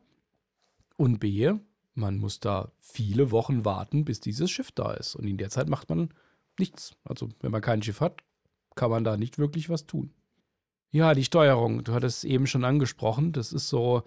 [0.98, 1.54] und B,
[1.94, 5.16] man muss da viele Wochen warten, bis dieses Schiff da ist.
[5.16, 6.10] Und in der Zeit macht man
[6.58, 6.94] nichts.
[7.04, 8.24] Also wenn man kein Schiff hat,
[8.76, 10.12] kann man da nicht wirklich was tun.
[10.92, 14.04] Ja, die Steuerung, du hattest es eben schon angesprochen, das ist so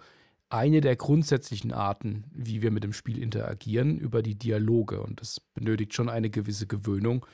[0.53, 5.01] eine der grundsätzlichen Arten, wie wir mit dem Spiel interagieren, über die Dialoge.
[5.01, 7.25] Und das benötigt schon eine gewisse Gewöhnung.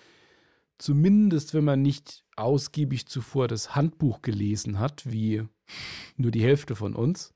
[0.78, 5.44] Zumindest, wenn man nicht ausgiebig zuvor das Handbuch gelesen hat, wie
[6.16, 7.34] nur die Hälfte von uns.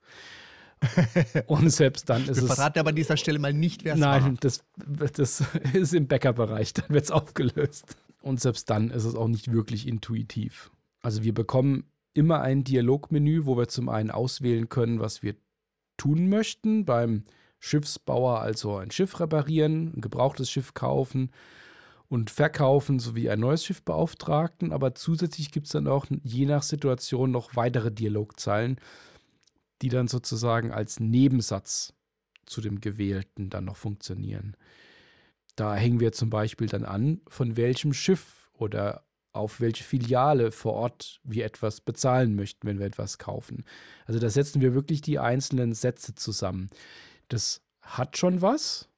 [1.47, 2.55] Und selbst dann ist wir es.
[2.55, 4.21] Verraten aber an dieser Stelle mal nicht, wer es war.
[4.21, 5.43] Nein, das, das
[5.73, 7.97] ist im Bäckerbereich, dann wird es aufgelöst.
[8.21, 10.71] Und selbst dann ist es auch nicht wirklich intuitiv.
[11.01, 15.35] Also wir bekommen immer ein Dialogmenü, wo wir zum einen auswählen können, was wir
[15.97, 16.85] tun möchten.
[16.85, 17.23] Beim
[17.59, 21.31] Schiffsbauer also ein Schiff reparieren, ein gebrauchtes Schiff kaufen
[22.09, 24.71] und verkaufen sowie ein neues Schiff beauftragten.
[24.71, 28.77] Aber zusätzlich gibt es dann auch je nach Situation noch weitere Dialogzeilen,
[29.81, 31.93] die dann sozusagen als Nebensatz
[32.45, 34.55] zu dem Gewählten dann noch funktionieren.
[35.55, 39.03] Da hängen wir zum Beispiel dann an, von welchem Schiff oder
[39.33, 43.65] auf welche Filiale vor Ort wir etwas bezahlen möchten, wenn wir etwas kaufen.
[44.05, 46.69] Also da setzen wir wirklich die einzelnen Sätze zusammen.
[47.27, 48.89] Das hat schon was,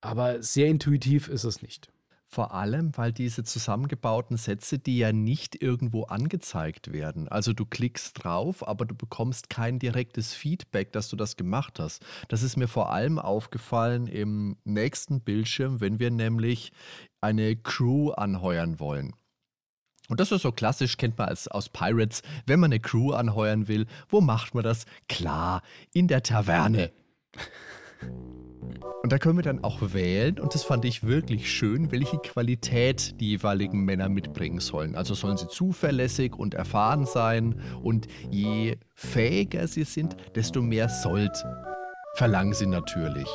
[0.00, 1.90] aber sehr intuitiv ist es nicht.
[2.32, 7.26] Vor allem, weil diese zusammengebauten Sätze, die ja nicht irgendwo angezeigt werden.
[7.26, 12.04] Also du klickst drauf, aber du bekommst kein direktes Feedback, dass du das gemacht hast.
[12.28, 16.70] Das ist mir vor allem aufgefallen im nächsten Bildschirm, wenn wir nämlich
[17.20, 19.12] eine Crew anheuern wollen.
[20.10, 23.68] Und das ist so klassisch, kennt man als, aus Pirates, wenn man eine Crew anheuern
[23.68, 23.86] will.
[24.08, 24.84] Wo macht man das?
[25.08, 25.62] Klar,
[25.94, 26.90] in der Taverne.
[29.02, 33.18] Und da können wir dann auch wählen, und das fand ich wirklich schön, welche Qualität
[33.18, 34.94] die jeweiligen Männer mitbringen sollen.
[34.94, 41.32] Also sollen sie zuverlässig und erfahren sein, und je fähiger sie sind, desto mehr Sold
[42.14, 43.28] verlangen sie natürlich.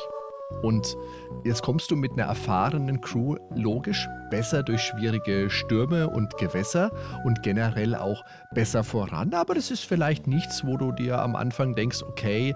[0.62, 0.96] Und
[1.44, 6.92] jetzt kommst du mit einer erfahrenen Crew logisch besser durch schwierige Stürme und Gewässer
[7.24, 9.34] und generell auch besser voran.
[9.34, 12.54] Aber das ist vielleicht nichts, wo du dir am Anfang denkst, okay,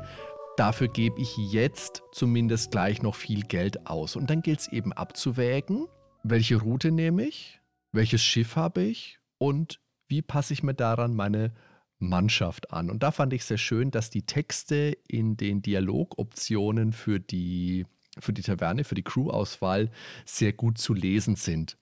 [0.57, 4.17] dafür gebe ich jetzt zumindest gleich noch viel Geld aus.
[4.17, 5.87] Und dann gilt es eben abzuwägen,
[6.23, 7.61] welche Route nehme ich,
[7.93, 11.53] welches Schiff habe ich und wie passe ich mir daran meine
[12.01, 12.91] Mannschaft an.
[12.91, 17.87] Und da fand ich sehr schön, dass die Texte in den Dialogoptionen für die,
[18.19, 19.91] für die Taverne, für die Crew-Auswahl
[20.25, 21.77] sehr gut zu lesen sind.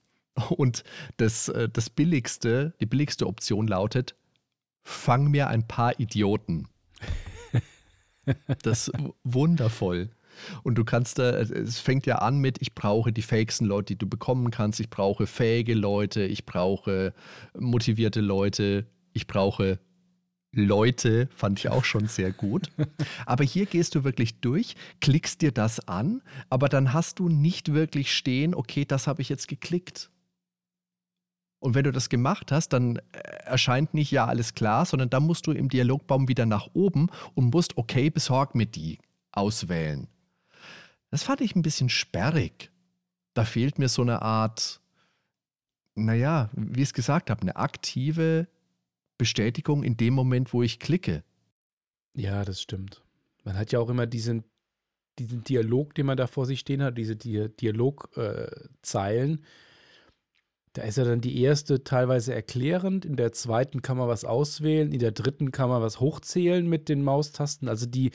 [0.51, 0.85] Und
[1.17, 4.15] das, äh, das billigste, die billigste Option lautet,
[4.83, 6.69] fang mir ein paar Idioten.
[8.63, 8.93] Das ist
[9.25, 10.11] wundervoll.
[10.63, 13.99] Und du kannst da, es fängt ja an mit, ich brauche die fähigsten Leute, die
[13.99, 14.81] du bekommen kannst.
[14.81, 17.15] Ich brauche fähige Leute, ich brauche
[17.59, 19.79] motivierte Leute, ich brauche
[20.53, 22.71] Leute, fand ich auch schon sehr gut.
[23.27, 27.75] Aber hier gehst du wirklich durch, klickst dir das an, aber dann hast du nicht
[27.75, 30.11] wirklich stehen, okay, das habe ich jetzt geklickt.
[31.61, 35.25] Und wenn du das gemacht hast, dann äh, erscheint nicht ja alles klar, sondern dann
[35.25, 38.99] musst du im Dialogbaum wieder nach oben und musst okay, besorg mir die
[39.33, 40.09] auswählen.
[41.11, 42.71] Das fand ich ein bisschen sperrig.
[43.35, 44.81] Da fehlt mir so eine Art,
[45.95, 48.47] naja, wie ich es gesagt habe, eine aktive
[49.19, 51.25] Bestätigung in dem Moment, wo ich klicke.
[52.15, 53.03] Ja, das stimmt.
[53.45, 54.45] Man hat ja auch immer diesen,
[55.19, 59.39] diesen Dialog, den man da vor sich stehen hat, diese Di Dialogzeilen.
[59.39, 59.43] Äh,
[60.75, 64.93] da ist ja dann die erste teilweise erklärend, in der zweiten kann man was auswählen,
[64.93, 67.69] in der dritten kann man was hochzählen mit den Maustasten.
[67.69, 68.13] Also die,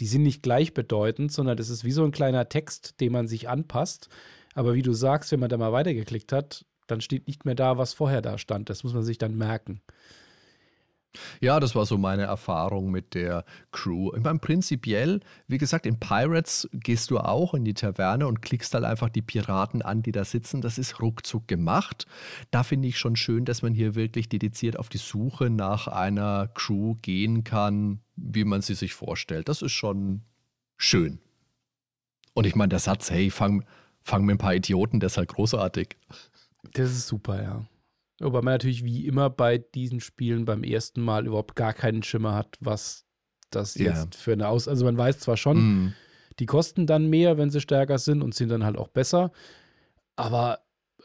[0.00, 3.48] die sind nicht gleichbedeutend, sondern das ist wie so ein kleiner Text, den man sich
[3.48, 4.08] anpasst.
[4.54, 7.76] Aber wie du sagst, wenn man da mal weitergeklickt hat, dann steht nicht mehr da,
[7.76, 8.70] was vorher da stand.
[8.70, 9.82] Das muss man sich dann merken.
[11.40, 14.12] Ja, das war so meine Erfahrung mit der Crew.
[14.16, 18.74] Ich meine, prinzipiell, wie gesagt, in Pirates gehst du auch in die Taverne und klickst
[18.74, 20.60] halt einfach die Piraten an, die da sitzen.
[20.60, 22.06] Das ist ruckzuck gemacht.
[22.50, 26.48] Da finde ich schon schön, dass man hier wirklich dediziert auf die Suche nach einer
[26.54, 29.48] Crew gehen kann, wie man sie sich vorstellt.
[29.48, 30.22] Das ist schon
[30.76, 31.20] schön.
[32.34, 33.64] Und ich meine, der Satz, hey, fang,
[34.02, 35.96] fang mit ein paar Idioten, der ist halt großartig.
[36.72, 37.64] Das ist super, ja.
[38.20, 42.34] Wobei man natürlich wie immer bei diesen Spielen beim ersten Mal überhaupt gar keinen Schimmer
[42.34, 43.04] hat, was
[43.50, 44.00] das yeah.
[44.00, 44.68] jetzt für eine Aus.
[44.68, 45.94] Also man weiß zwar schon, mm.
[46.38, 49.32] die kosten dann mehr, wenn sie stärker sind und sind dann halt auch besser.
[50.16, 50.60] Aber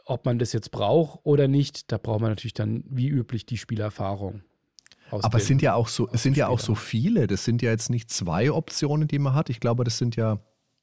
[0.06, 3.58] ob man das jetzt braucht oder nicht, da braucht man natürlich dann wie üblich die
[3.58, 4.44] Spielerfahrung.
[5.12, 7.28] Aber es sind ja auch so, es sind ja auch so viele.
[7.28, 9.50] Das sind ja jetzt nicht zwei Optionen, die man hat.
[9.50, 10.40] Ich glaube, das sind ja,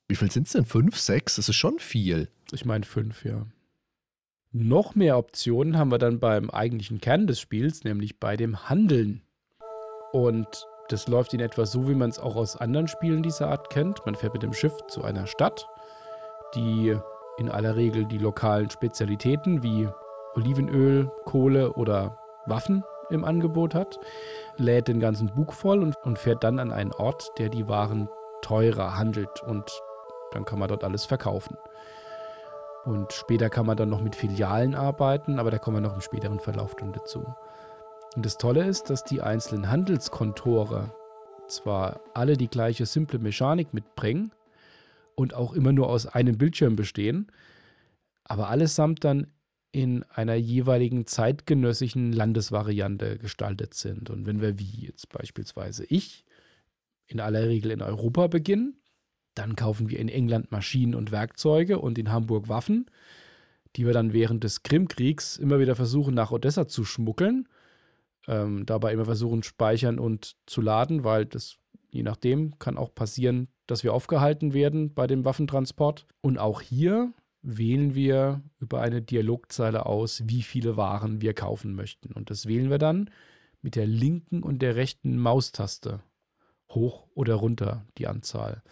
[0.06, 0.66] wie viel sind es denn?
[0.66, 1.36] Fünf, sechs?
[1.36, 2.28] Das ist schon viel.
[2.52, 3.46] Ich meine fünf, ja.
[4.60, 9.22] Noch mehr Optionen haben wir dann beim eigentlichen Kern des Spiels, nämlich bei dem Handeln.
[10.10, 13.70] Und das läuft in etwa so, wie man es auch aus anderen Spielen dieser Art
[13.70, 14.04] kennt.
[14.04, 15.68] Man fährt mit dem Schiff zu einer Stadt,
[16.56, 16.96] die
[17.36, 19.88] in aller Regel die lokalen Spezialitäten wie
[20.34, 24.00] Olivenöl, Kohle oder Waffen im Angebot hat,
[24.56, 28.08] lädt den ganzen Bug voll und, und fährt dann an einen Ort, der die Waren
[28.42, 29.70] teurer handelt und
[30.32, 31.56] dann kann man dort alles verkaufen.
[32.88, 36.01] Und später kann man dann noch mit Filialen arbeiten, aber da kommen wir noch im
[36.01, 37.22] späteren Verlauf dann dazu.
[38.16, 40.90] Und das Tolle ist, dass die einzelnen Handelskontore
[41.48, 44.33] zwar alle die gleiche simple Mechanik mitbringen
[45.16, 47.31] und auch immer nur aus einem Bildschirm bestehen,
[48.24, 49.27] aber allesamt dann
[49.70, 54.09] in einer jeweiligen zeitgenössischen Landesvariante gestaltet sind.
[54.09, 56.24] Und wenn wir wie jetzt beispielsweise ich
[57.07, 58.79] in aller Regel in Europa beginnen,
[59.38, 62.87] dann kaufen wir in England Maschinen und Werkzeuge und in Hamburg Waffen,
[63.77, 67.48] die wir dann während des Krimkriegs immer wieder versuchen, nach Odessa zu schmuggeln.
[68.27, 71.57] Ähm, dabei immer versuchen, speichern und zu laden, weil das
[71.90, 76.07] je nachdem kann auch passieren, dass wir aufgehalten werden bei dem Waffentransport.
[76.20, 82.12] Und auch hier wählen wir über eine Dialogzeile aus, wie viele Waren wir kaufen möchten.
[82.12, 83.11] Und das wählen wir dann
[83.62, 86.01] mit der linken und der rechten Maustaste.
[86.70, 88.62] Hoch oder runter die Anzahl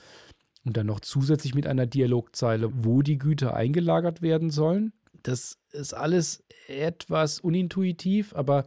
[0.67, 4.93] und dann noch zusätzlich mit einer Dialogzeile, wo die Güter eingelagert werden sollen.
[5.23, 8.67] Das ist alles etwas unintuitiv, aber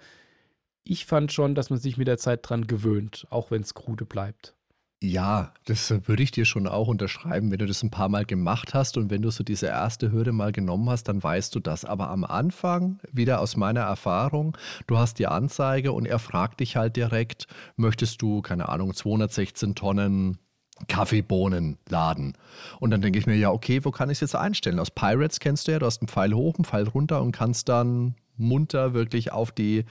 [0.84, 4.06] ich fand schon, dass man sich mit der Zeit dran gewöhnt, auch wenn es krude
[4.06, 4.56] bleibt.
[5.02, 8.74] Ja, das würde ich dir schon auch unterschreiben, wenn du das ein paar Mal gemacht
[8.74, 11.86] hast und wenn du so diese erste Hürde mal genommen hast, dann weißt du das.
[11.86, 16.76] Aber am Anfang, wieder aus meiner Erfahrung, du hast die Anzeige und er fragt dich
[16.76, 17.48] halt direkt,
[17.78, 20.38] möchtest du, keine Ahnung, 216 Tonnen
[20.88, 22.38] Kaffeebohnenladen.
[22.80, 24.80] Und dann denke ich mir, ja, okay, wo kann ich es jetzt einstellen?
[24.80, 27.70] Aus Pirates kennst du ja, du hast einen Pfeil hoch, einen Pfeil runter und kannst
[27.70, 29.86] dann munter wirklich auf die,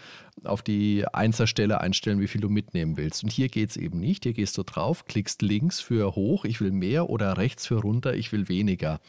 [0.45, 3.22] auf die Einserstelle einstellen, wie viel du mitnehmen willst.
[3.22, 4.24] Und hier geht es eben nicht.
[4.24, 8.14] Hier gehst du drauf, klickst links für hoch, ich will mehr, oder rechts für runter,
[8.14, 9.01] ich will weniger.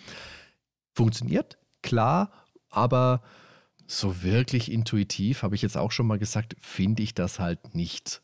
[0.94, 2.32] Funktioniert, klar,
[2.70, 3.22] aber
[3.88, 8.22] so wirklich intuitiv, habe ich jetzt auch schon mal gesagt, finde ich das halt nicht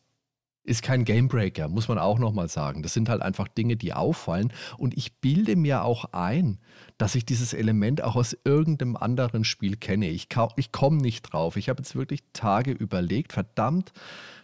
[0.66, 2.84] ist kein Gamebreaker, muss man auch nochmal sagen.
[2.84, 4.52] Das sind halt einfach Dinge, die auffallen.
[4.78, 6.60] Und ich bilde mir auch ein,
[6.98, 10.10] dass ich dieses Element auch aus irgendeinem anderen Spiel kenne.
[10.10, 11.56] Ich, ich komme nicht drauf.
[11.56, 13.94] Ich habe jetzt wirklich Tage überlegt, verdammt,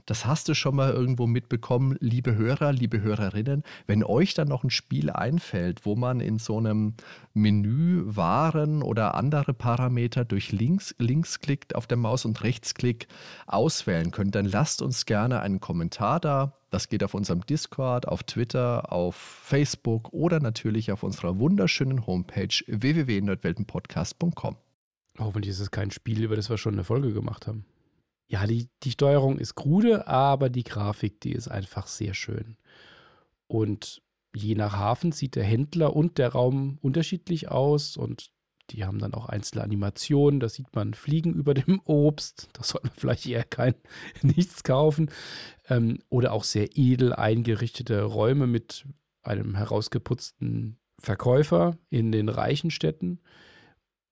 [0.06, 3.64] das hast du schon mal irgendwo mitbekommen, liebe Hörer, liebe Hörerinnen.
[3.88, 6.95] Wenn euch dann noch ein Spiel einfällt, wo man in so einem
[7.34, 13.08] Menü Waren oder andere Parameter durch links, Linksklick auf der Maus und Rechtsklick
[13.47, 16.58] auswählen könnt, dann lasst uns gerne einen Kommentar da.
[16.70, 22.47] Das geht auf unserem Discord, auf Twitter, auf Facebook oder natürlich auf unserer wunderschönen Homepage
[22.68, 24.56] www.nerdweltenpodcast.com.
[25.20, 27.66] Hoffentlich ist es kein Spiel, über das wir schon eine Folge gemacht haben
[28.32, 32.56] ja, die, die Steuerung ist krude, aber die Grafik, die ist einfach sehr schön.
[33.48, 34.02] Und
[34.34, 38.32] je nach Hafen sieht der Händler und der Raum unterschiedlich aus und
[38.70, 40.40] die haben dann auch einzelne Animationen.
[40.40, 42.48] Da sieht man Fliegen über dem Obst.
[42.54, 43.76] Da sollte man vielleicht eher kein
[44.22, 45.12] nichts kaufen.
[45.68, 48.88] Ähm, oder auch sehr edel eingerichtete Räume mit
[49.24, 53.20] einem herausgeputzten Verkäufer in den reichen Städten.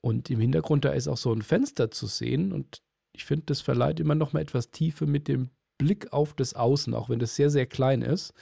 [0.01, 2.83] Und im Hintergrund da ist auch so ein Fenster zu sehen und
[3.19, 6.93] ich finde, das verleiht immer noch mal etwas Tiefe mit dem Blick auf das Außen,
[6.93, 8.33] auch wenn das sehr, sehr klein ist.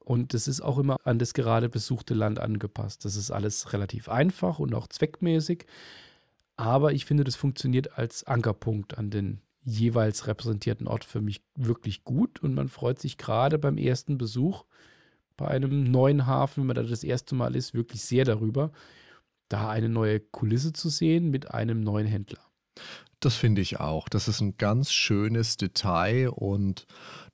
[0.00, 3.04] Und das ist auch immer an das gerade besuchte Land angepasst.
[3.04, 5.64] Das ist alles relativ einfach und auch zweckmäßig.
[6.56, 12.02] Aber ich finde, das funktioniert als Ankerpunkt an den jeweils repräsentierten Ort für mich wirklich
[12.02, 12.42] gut.
[12.42, 14.64] Und man freut sich gerade beim ersten Besuch
[15.36, 18.72] bei einem neuen Hafen, wenn man da das erste Mal ist, wirklich sehr darüber,
[19.48, 22.40] da eine neue Kulisse zu sehen mit einem neuen Händler.
[23.20, 24.08] Das finde ich auch.
[24.08, 26.86] Das ist ein ganz schönes Detail und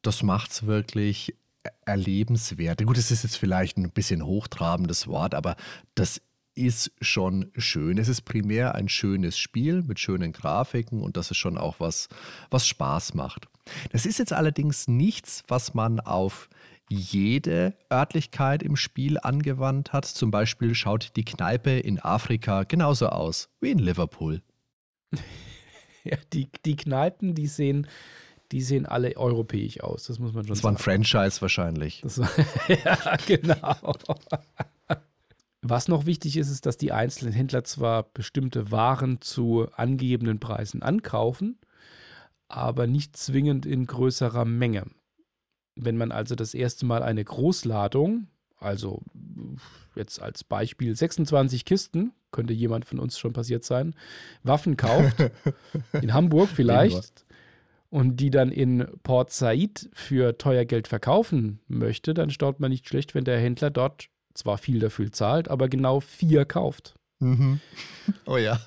[0.02, 1.36] das macht es wirklich
[1.84, 2.84] erlebenswert.
[2.84, 5.56] Gut, es ist jetzt vielleicht ein bisschen hochtrabendes Wort, aber
[5.94, 6.20] das
[6.54, 7.98] ist schon schön.
[7.98, 12.08] Es ist primär ein schönes Spiel mit schönen Grafiken und das ist schon auch was,
[12.50, 13.48] was Spaß macht.
[13.90, 16.48] Das ist jetzt allerdings nichts, was man auf
[16.88, 20.04] jede Örtlichkeit im Spiel angewandt hat.
[20.04, 24.42] Zum Beispiel schaut die Kneipe in Afrika genauso aus wie in Liverpool.
[26.10, 27.86] Ja, die, die Kneipen, die sehen,
[28.52, 30.04] die sehen alle europäisch aus.
[30.04, 30.76] Das muss man schon das sagen.
[30.76, 32.02] Das war ein Franchise wahrscheinlich.
[32.04, 32.28] War,
[32.68, 33.94] ja, genau.
[35.62, 40.82] Was noch wichtig ist, ist, dass die einzelnen Händler zwar bestimmte Waren zu angegebenen Preisen
[40.82, 41.58] ankaufen,
[42.48, 44.84] aber nicht zwingend in größerer Menge.
[45.74, 48.26] Wenn man also das erste Mal eine Großladung,
[48.58, 49.00] also
[49.94, 53.94] jetzt als Beispiel 26 Kisten, könnte jemand von uns schon passiert sein,
[54.42, 55.16] Waffen kauft,
[56.02, 57.24] in Hamburg vielleicht,
[57.94, 62.88] und die dann in Port Said für teuer Geld verkaufen möchte, dann staut man nicht
[62.88, 66.94] schlecht, wenn der Händler dort zwar viel dafür zahlt, aber genau vier kauft.
[67.20, 67.60] Mhm.
[68.26, 68.60] Oh ja.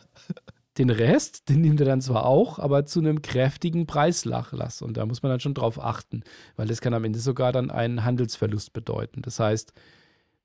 [0.78, 4.82] Den Rest, den nimmt er dann zwar auch, aber zu einem kräftigen Preislachlass.
[4.82, 6.22] Und da muss man dann schon drauf achten,
[6.55, 9.24] weil das kann am Ende sogar dann einen Handelsverlust bedeuten.
[9.24, 9.74] Das heißt,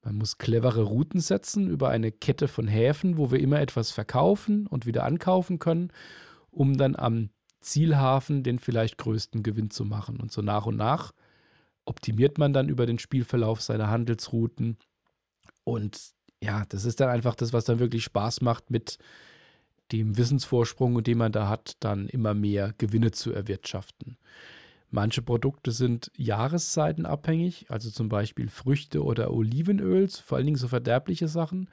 [0.03, 4.67] man muss clevere Routen setzen über eine Kette von Häfen, wo wir immer etwas verkaufen
[4.67, 5.93] und wieder ankaufen können,
[6.51, 7.31] um dann am
[7.61, 10.21] Zielhafen den vielleicht größten Gewinn zu machen.
[10.21, 11.13] Und so nach und nach
[11.85, 14.77] optimiert man dann über den Spielverlauf seine Handelsrouten.
[15.65, 18.99] Und ja, das ist dann einfach das, was dann wirklich Spaß macht, mit
[19.93, 24.17] dem Wissensvorsprung, den man da hat, dann immer mehr Gewinne zu erwirtschaften.
[24.95, 31.29] Manche Produkte sind jahreszeitenabhängig, also zum Beispiel Früchte oder Olivenöls, vor allen Dingen so verderbliche
[31.29, 31.71] Sachen.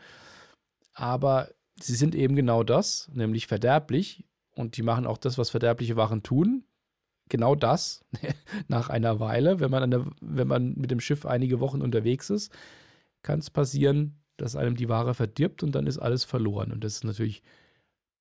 [0.93, 4.24] Aber sie sind eben genau das, nämlich verderblich.
[4.55, 6.63] Und die machen auch das, was verderbliche Waren tun.
[7.28, 8.05] Genau das
[8.70, 12.53] nach einer Weile, wenn man, der, wenn man mit dem Schiff einige Wochen unterwegs ist,
[13.22, 16.72] kann es passieren, dass einem die Ware verdirbt und dann ist alles verloren.
[16.72, 17.43] Und das ist natürlich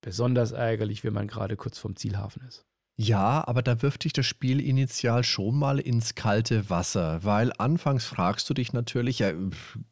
[0.01, 2.68] besonders ärgerlich, wenn man gerade kurz vom Zielhafen ist.
[3.01, 8.05] Ja, aber da wirft dich das Spiel initial schon mal ins kalte Wasser, weil anfangs
[8.05, 9.31] fragst du dich natürlich, ja,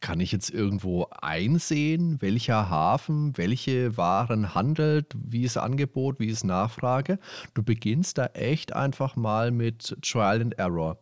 [0.00, 6.42] kann ich jetzt irgendwo einsehen, welcher Hafen, welche Waren handelt, wie ist Angebot, wie ist
[6.42, 7.20] Nachfrage?
[7.54, 10.98] Du beginnst da echt einfach mal mit Trial and Error,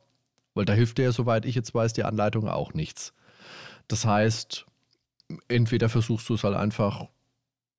[0.52, 3.14] weil da hilft dir, soweit ich jetzt weiß, die Anleitung auch nichts.
[3.88, 4.66] Das heißt,
[5.48, 7.06] entweder versuchst du es halt einfach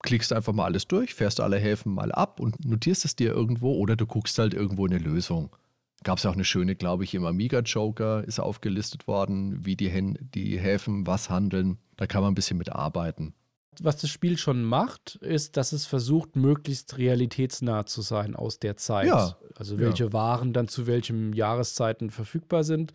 [0.06, 3.74] klickst einfach mal alles durch, fährst alle Häfen mal ab und notierst es dir irgendwo
[3.76, 5.56] oder du guckst halt irgendwo eine Lösung.
[6.04, 9.90] Gab es auch eine schöne, glaube ich, im Amiga Joker ist aufgelistet worden, wie die,
[9.90, 11.80] Hä die Häfen was handeln.
[11.98, 13.34] Da kann man ein bisschen mitarbeiten.
[13.82, 18.78] Was das Spiel schon macht, ist, dass es versucht, möglichst realitätsnah zu sein aus der
[18.78, 19.08] Zeit.
[19.08, 19.36] Ja.
[19.56, 20.14] Also welche Ja.
[20.14, 22.94] Waren dann zu welchen Jahreszeiten verfügbar sind.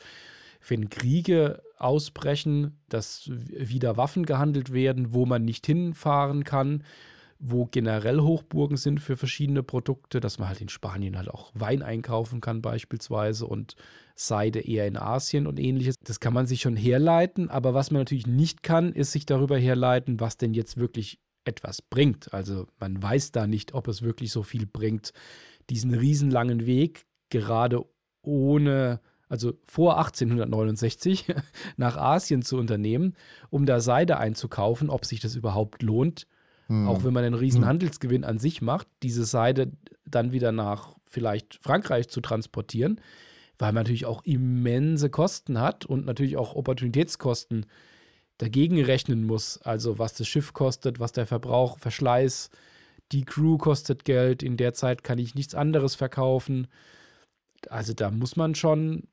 [0.66, 6.84] Wenn Kriege ausbrechen, dass wieder Waffen gehandelt werden, wo man nicht hinfahren kann,
[7.38, 11.82] wo generell Hochburgen sind für verschiedene Produkte, dass man halt in Spanien halt auch Wein
[11.82, 13.76] einkaufen kann beispielsweise und
[14.14, 15.94] Seide eher in Asien und ähnliches.
[16.04, 19.56] Das kann man sich schon herleiten, aber was man natürlich nicht kann, ist sich darüber
[19.56, 22.34] herleiten, was denn jetzt wirklich etwas bringt.
[22.34, 25.12] Also man weiß da nicht, ob es wirklich so viel bringt,
[25.70, 27.82] diesen riesenlangen Weg gerade
[28.22, 29.00] ohne,
[29.30, 31.26] also vor 1869
[31.76, 33.14] nach Asien zu unternehmen,
[33.48, 36.26] um da Seide einzukaufen, ob sich das überhaupt lohnt.
[36.66, 36.88] Hm.
[36.88, 39.72] Auch wenn man einen riesen Handelsgewinn an sich macht, diese Seide
[40.04, 43.00] dann wieder nach vielleicht Frankreich zu transportieren,
[43.58, 47.66] weil man natürlich auch immense Kosten hat und natürlich auch Opportunitätskosten
[48.38, 49.62] dagegen rechnen muss.
[49.62, 52.50] Also was das Schiff kostet, was der Verbrauch, Verschleiß,
[53.12, 56.66] die Crew kostet Geld, in der Zeit kann ich nichts anderes verkaufen.
[57.68, 59.04] Also da muss man schon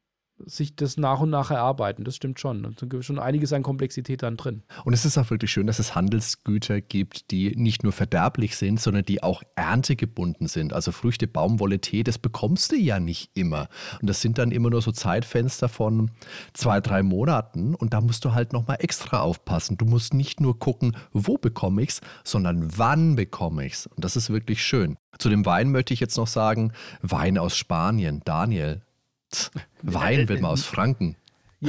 [0.46, 2.76] sich das nach und nach erarbeiten, das stimmt schon.
[2.76, 4.64] Da ist schon einiges an Komplexität dann drin.
[4.86, 8.80] Und es ist auch wirklich schön, dass es Handelsgüter gibt, die nicht nur verderblich sind,
[8.80, 10.74] sondern die auch erntegebunden sind.
[10.74, 13.68] Also Früchte, Baumwolle, Tee, das bekommst du ja nicht immer.
[14.02, 16.12] Und das sind dann immer nur so Zeitfenster von
[16.54, 17.76] zwei, drei Monaten.
[17.76, 19.78] Und da musst du halt nochmal extra aufpassen.
[19.78, 23.88] Du musst nicht nur gucken, wo bekomme ich es, sondern wann bekomme ich es.
[23.88, 24.98] Und das ist wirklich schön.
[25.18, 28.22] Zu dem Wein möchte ich jetzt noch sagen, Wein aus Spanien.
[28.24, 28.84] Daniel,
[29.82, 31.16] Wein wird mal aus Franken.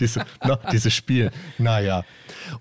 [0.00, 1.30] Diese, na, dieses Spiel.
[1.58, 2.04] Naja.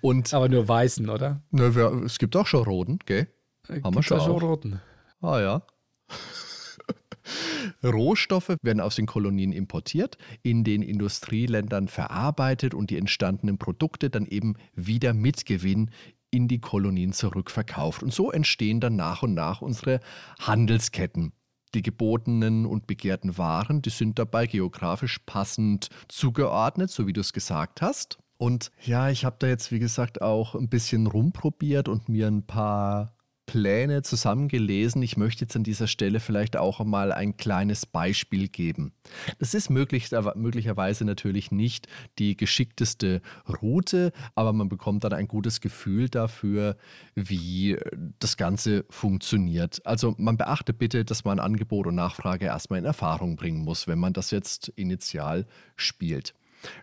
[0.01, 1.41] Und Aber nur weißen, oder?
[1.51, 3.27] na, wir, es gibt auch schon roten, gell?
[3.67, 4.41] Haben wir Gibt's schon auch.
[4.41, 4.81] roten.
[5.21, 5.61] Ah ja.
[7.83, 14.25] Rohstoffe werden aus den Kolonien importiert, in den Industrieländern verarbeitet und die entstandenen Produkte dann
[14.25, 15.91] eben wieder mit Gewinn
[16.29, 18.03] in die Kolonien zurückverkauft.
[18.03, 19.99] Und so entstehen dann nach und nach unsere
[20.39, 21.33] Handelsketten.
[21.73, 27.33] Die gebotenen und begehrten Waren, die sind dabei geografisch passend zugeordnet, so wie du es
[27.33, 28.19] gesagt hast.
[28.37, 32.45] Und ja, ich habe da jetzt, wie gesagt, auch ein bisschen rumprobiert und mir ein
[32.45, 33.15] paar
[33.53, 35.03] Pläne zusammengelesen.
[35.03, 38.93] Ich möchte jetzt an dieser Stelle vielleicht auch mal ein kleines Beispiel geben.
[39.37, 41.87] Das ist möglich, möglicherweise natürlich nicht
[42.17, 43.21] die geschickteste
[43.61, 46.77] Route, aber man bekommt dann ein gutes Gefühl dafür,
[47.13, 47.77] wie
[48.17, 49.85] das Ganze funktioniert.
[49.85, 53.99] Also man beachte bitte, dass man Angebot und Nachfrage erstmal in Erfahrung bringen muss, wenn
[53.99, 55.45] man das jetzt initial
[55.75, 56.33] spielt.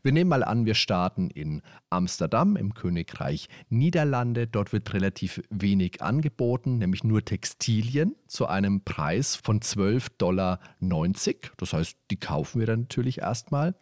[0.03, 4.47] Wir nehmen mal an, wir starten in Amsterdam im Königreich Niederlande.
[4.47, 10.61] Dort wird relativ wenig angeboten, nämlich nur Textilien zu einem Preis von 12,90 Dollar.
[11.57, 13.75] Das heißt, die kaufen wir dann natürlich erstmal.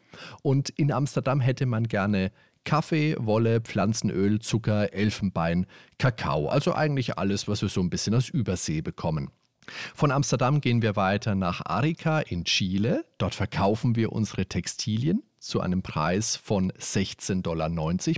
[0.43, 2.33] Und in Amsterdam hätte man gerne
[2.65, 5.67] Kaffee, Wolle, Pflanzenöl, Zucker, Elfenbein,
[5.99, 6.49] Kakao.
[6.49, 9.31] Also eigentlich alles, was wir so ein bisschen aus Übersee bekommen.
[9.95, 13.05] Von Amsterdam gehen wir weiter nach Arica in Chile.
[13.19, 17.69] Dort verkaufen wir unsere Textilien zu einem Preis von 16,90 Dollar,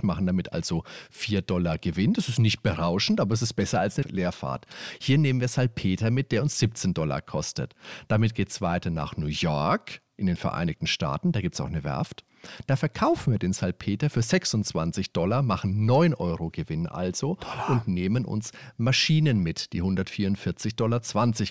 [0.03, 2.13] machen damit also 4 Dollar Gewinn.
[2.13, 4.65] Das ist nicht berauschend, aber es ist besser als eine Leerfahrt.
[4.99, 7.73] Hier nehmen wir Salpeter mit, der uns 17 Dollar kostet.
[8.07, 11.31] Damit geht es weiter nach New York in den Vereinigten Staaten.
[11.31, 12.23] Da gibt es auch eine Werft.
[12.67, 18.25] Da verkaufen wir den Salpeter für 26 Dollar, machen 9 Euro Gewinn also und nehmen
[18.25, 21.01] uns Maschinen mit, die 144,20 Dollar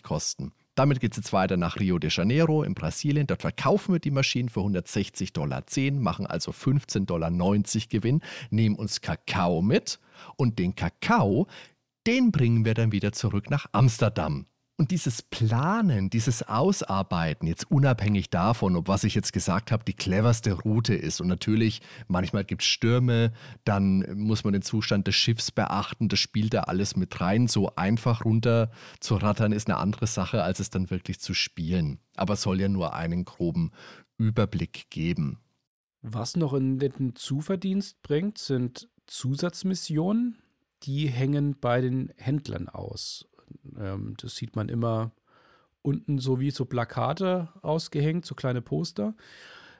[0.03, 0.53] kosten.
[0.81, 3.27] Damit geht es jetzt weiter nach Rio de Janeiro in Brasilien.
[3.27, 5.63] Dort verkaufen wir die Maschinen für 160,10 Dollar,
[6.01, 7.31] machen also 15,90 Dollar
[7.91, 10.01] Gewinn, nehmen uns Kakao mit
[10.37, 11.49] und den Kakao,
[12.07, 14.47] den bringen wir dann wieder zurück nach Amsterdam.
[14.81, 19.93] Und dieses Planen, dieses Ausarbeiten, jetzt unabhängig davon, ob was ich jetzt gesagt habe, die
[19.93, 21.21] cleverste Route ist.
[21.21, 26.19] Und natürlich, manchmal gibt es Stürme, dann muss man den Zustand des Schiffs beachten, das
[26.19, 27.47] spielt da alles mit rein.
[27.47, 28.71] So einfach runter
[29.01, 31.99] zu rattern ist eine andere Sache, als es dann wirklich zu spielen.
[32.17, 33.73] Aber soll ja nur einen groben
[34.17, 35.41] Überblick geben.
[36.01, 40.39] Was noch in den Zuverdienst bringt, sind Zusatzmissionen.
[40.85, 43.27] Die hängen bei den Händlern aus.
[43.79, 45.13] Ähm, das sieht man immer
[45.83, 49.15] unten so wie so Plakate ausgehängt, so kleine Poster.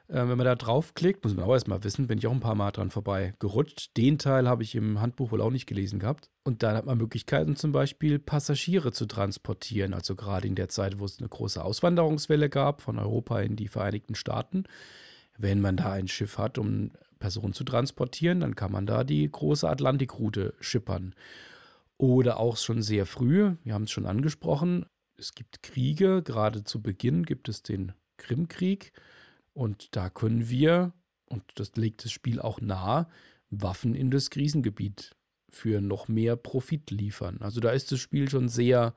[0.09, 2.55] Ähm, wenn man da draufklickt, muss man auch erstmal wissen, bin ich auch ein paar
[2.55, 3.95] Mal dran vorbei gerutscht.
[3.95, 6.29] Den Teil habe ich im Handbuch wohl auch nicht gelesen gehabt.
[6.43, 9.93] Und dann hat man Möglichkeiten, zum Beispiel Passagiere zu transportieren.
[9.93, 13.69] Also gerade in der Zeit, wo es eine große Auswanderungswelle gab von Europa in die
[13.69, 14.65] Vereinigten Staaten.
[15.37, 19.29] Wenn man da ein Schiff hat, um Personen zu transportieren, dann kann man da die
[19.31, 21.15] große Atlantikroute schippern.
[22.01, 24.87] Oder auch schon sehr früh, wir haben es schon angesprochen,
[25.17, 28.91] es gibt Kriege, gerade zu Beginn gibt es den Krimkrieg.
[29.53, 30.93] Und da können wir,
[31.27, 33.07] und das legt das Spiel auch nahe,
[33.51, 35.15] Waffen in das Krisengebiet
[35.47, 37.37] für noch mehr Profit liefern.
[37.39, 38.95] Also da ist das Spiel schon sehr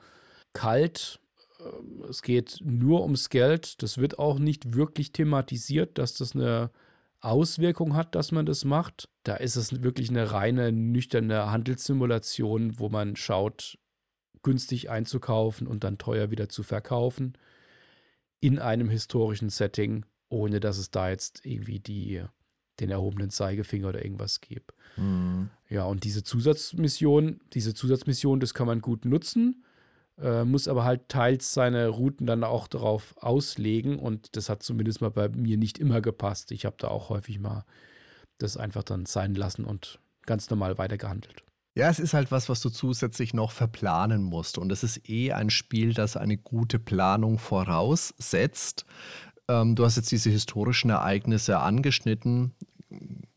[0.55, 1.20] kalt.
[1.61, 3.82] Ähm, es geht nur ums Geld.
[3.82, 6.70] Das wird auch nicht wirklich thematisiert, dass das eine
[7.25, 9.09] Auswirkung hat, dass man das macht.
[9.22, 13.79] Da ist es wirklich eine reine, nüchterne Handelssimulation, wo man schaut,
[14.43, 17.37] günstig einzukaufen und dann teuer wieder zu verkaufen
[18.41, 22.22] in einem historischen Setting, ohne dass es da jetzt irgendwie die,
[22.79, 24.75] den erhobenen Zeigefinger oder irgendwas gibt.
[24.97, 25.49] Mhm.
[25.70, 29.64] Ja, und diese Zusatzmission, diese Zusatzmission, das kann man gut nutzen,
[30.21, 35.01] äh, muss aber halt teils seine Routen dann auch darauf auslegen und das hat zumindest
[35.01, 36.53] mal bei mir nicht immer gepasst.
[36.53, 37.65] Ich habe da auch häufig mal
[38.39, 41.45] das einfach dann sein lassen und ganz normal weitergehandelt.
[41.77, 44.59] Ja, es ist halt was, was du zusätzlich noch verplanen musst.
[44.59, 48.87] Und es ist eh ein Spiel, das eine gute Planung voraussetzt.
[49.49, 52.55] Ähm, du hast jetzt diese historischen Ereignisse angeschnitten.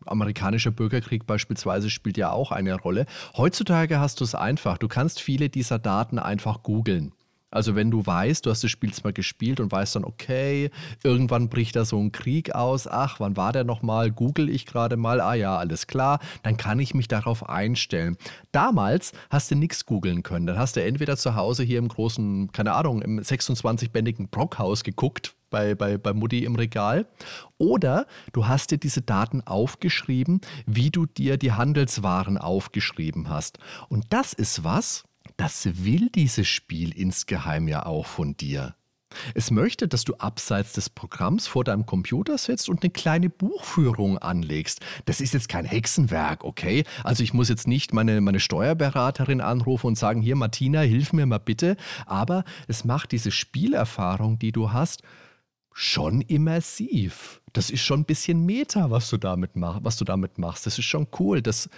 [0.08, 3.06] Amerikanischer Bürgerkrieg beispielsweise spielt ja auch eine Rolle.
[3.36, 4.78] Heutzutage hast du es einfach.
[4.78, 7.14] Du kannst viele dieser Daten einfach googeln.
[7.50, 10.70] Also wenn du weißt, du hast das Spiel mal gespielt und weißt dann, okay,
[11.04, 14.98] irgendwann bricht da so ein Krieg aus, ach, wann war der nochmal, google ich gerade
[14.98, 18.18] mal, ah ja, alles klar, dann kann ich mich darauf einstellen.
[18.52, 22.52] Damals hast du nichts googeln können, dann hast du entweder zu Hause hier im großen,
[22.52, 27.08] keine Ahnung, im 26-bändigen Brockhaus geguckt, bei, bei, bei Mutti im Regal.
[27.58, 33.60] Oder du hast dir diese Daten aufgeschrieben, wie du dir die Handelswaren aufgeschrieben hast.
[33.90, 35.04] Und das ist was,
[35.38, 38.76] das will dieses Spiel insgeheim ja auch von dir.
[39.34, 44.18] Es möchte, dass du abseits des Programms vor deinem Computer sitzt und eine kleine Buchführung
[44.18, 44.82] anlegst.
[45.06, 46.84] Das ist jetzt kein Hexenwerk, okay?
[47.04, 51.26] Also ich muss jetzt nicht meine, meine Steuerberaterin anrufen und sagen, hier Martina, hilf mir
[51.26, 51.78] mal bitte.
[52.06, 55.04] Aber es macht diese Spielerfahrung, die du hast,
[55.80, 57.40] schon immersiv.
[57.54, 60.66] Das ist schon ein bisschen Meta, was du damit, mach, was du damit machst.
[60.66, 61.44] Das ist schon cool.
[61.44, 61.70] Das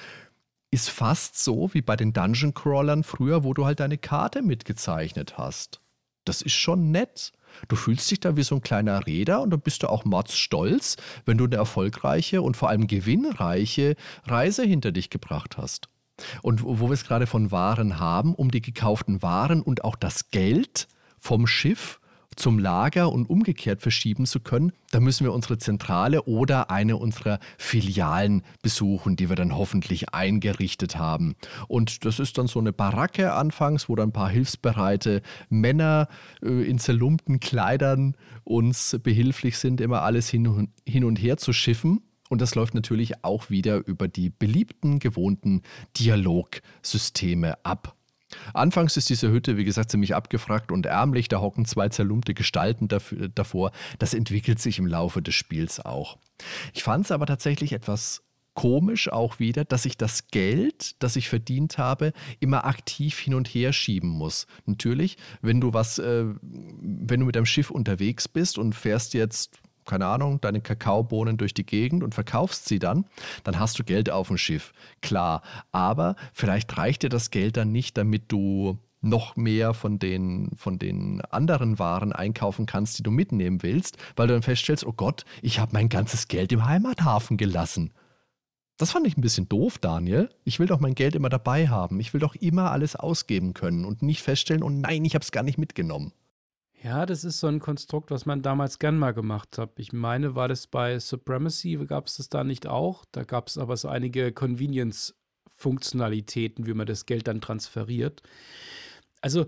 [0.72, 5.38] ist fast so wie bei den Dungeon Crawlern früher, wo du halt deine Karte mitgezeichnet
[5.38, 5.82] hast.
[6.24, 7.34] Das ist schon nett.
[7.68, 10.96] Du fühlst dich da wie so ein kleiner Räder und dann bist du auch stolz,
[11.26, 15.90] wenn du eine erfolgreiche und vor allem gewinnreiche Reise hinter dich gebracht hast.
[16.42, 20.30] Und wo wir es gerade von Waren haben, um die gekauften Waren und auch das
[20.32, 20.88] Geld
[21.18, 22.00] vom Schiff
[22.40, 27.40] zum Lager und umgekehrt verschieben zu können, da müssen wir unsere Zentrale oder eine unserer
[27.58, 31.36] Filialen besuchen, die wir dann hoffentlich eingerichtet haben.
[31.68, 36.08] Und das ist dann so eine Baracke anfangs, wo dann ein paar hilfsbereite Männer
[36.42, 42.02] äh, in zerlumpten Kleidern uns behilflich sind, immer alles hin und her zu schiffen.
[42.30, 45.64] Und das läuft natürlich auch wieder über die beliebten, gewohnten
[45.98, 47.99] Dialogsysteme ab.
[48.54, 51.28] Anfangs ist diese Hütte, wie gesagt, ziemlich abgefragt und ärmlich.
[51.28, 53.72] Da hocken zwei zerlumpte Gestalten dafür, davor.
[53.98, 56.18] Das entwickelt sich im Laufe des Spiels auch.
[56.74, 58.22] Ich fand es aber tatsächlich etwas
[58.60, 62.12] komisch auch wieder, dass ich das Geld, das ich verdient habe,
[62.42, 64.48] immer aktiv hin und her schieben muss.
[64.66, 69.60] Natürlich, wenn du was, äh, wenn du mit deinem Schiff unterwegs bist und fährst jetzt
[69.90, 73.06] keine Ahnung, deine Kakaobohnen durch die Gegend und verkaufst sie dann,
[73.44, 74.72] dann hast du Geld auf dem Schiff.
[75.02, 80.52] Klar, aber vielleicht reicht dir das Geld dann nicht, damit du noch mehr von den,
[80.56, 84.94] von den anderen Waren einkaufen kannst, die du mitnehmen willst, weil du dann feststellst, oh
[84.94, 87.92] Gott, ich habe mein ganzes Geld im Heimathafen gelassen.
[88.78, 90.30] Das fand ich ein bisschen doof, Daniel.
[90.46, 92.00] Ich will doch mein Geld immer dabei haben.
[92.00, 95.32] Ich will doch immer alles ausgeben können und nicht feststellen, oh nein, ich habe es
[95.32, 96.14] gar nicht mitgenommen.
[96.82, 99.78] Ja, das ist so ein Konstrukt, was man damals gern mal gemacht hat.
[99.80, 103.04] Ich meine, war das bei Supremacy, gab es das da nicht auch?
[103.12, 108.24] Da gab es aber so einige Convenience-Funktionalitäten, wie man das Geld dann transferiert.
[109.20, 109.48] Also,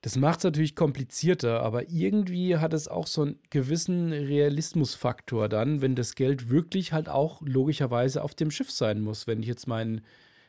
[0.00, 5.82] das macht es natürlich komplizierter, aber irgendwie hat es auch so einen gewissen Realismusfaktor dann,
[5.82, 9.26] wenn das Geld wirklich halt auch logischerweise auf dem Schiff sein muss.
[9.26, 10.00] Wenn ich jetzt mein,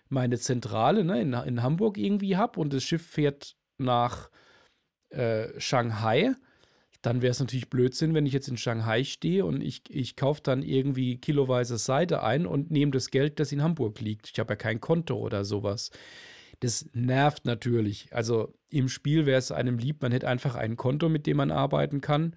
[0.08, 4.30] meine Zentrale ne, in, in Hamburg irgendwie habe und das Schiff fährt nach
[5.14, 6.36] äh, Shanghai,
[7.02, 10.42] dann wäre es natürlich Blödsinn, wenn ich jetzt in Shanghai stehe und ich, ich kaufe
[10.42, 14.30] dann irgendwie kiloweise Seite ein und nehme das Geld, das in Hamburg liegt.
[14.32, 15.92] Ich habe ja kein Konto oder sowas.
[16.62, 18.08] Das nervt natürlich.
[18.12, 21.52] Also im Spiel wäre es einem lieb, man hätte einfach ein Konto, mit dem man
[21.52, 22.36] arbeiten kann.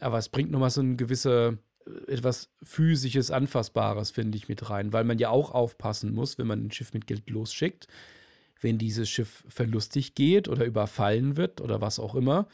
[0.00, 4.92] Aber es bringt nochmal so ein gewisse, äh, etwas physisches, anfassbares, finde ich, mit rein,
[4.92, 7.86] weil man ja auch aufpassen muss, wenn man ein Schiff mit Geld losschickt
[8.60, 12.48] wenn dieses Schiff verlustig geht oder überfallen wird oder was auch immer,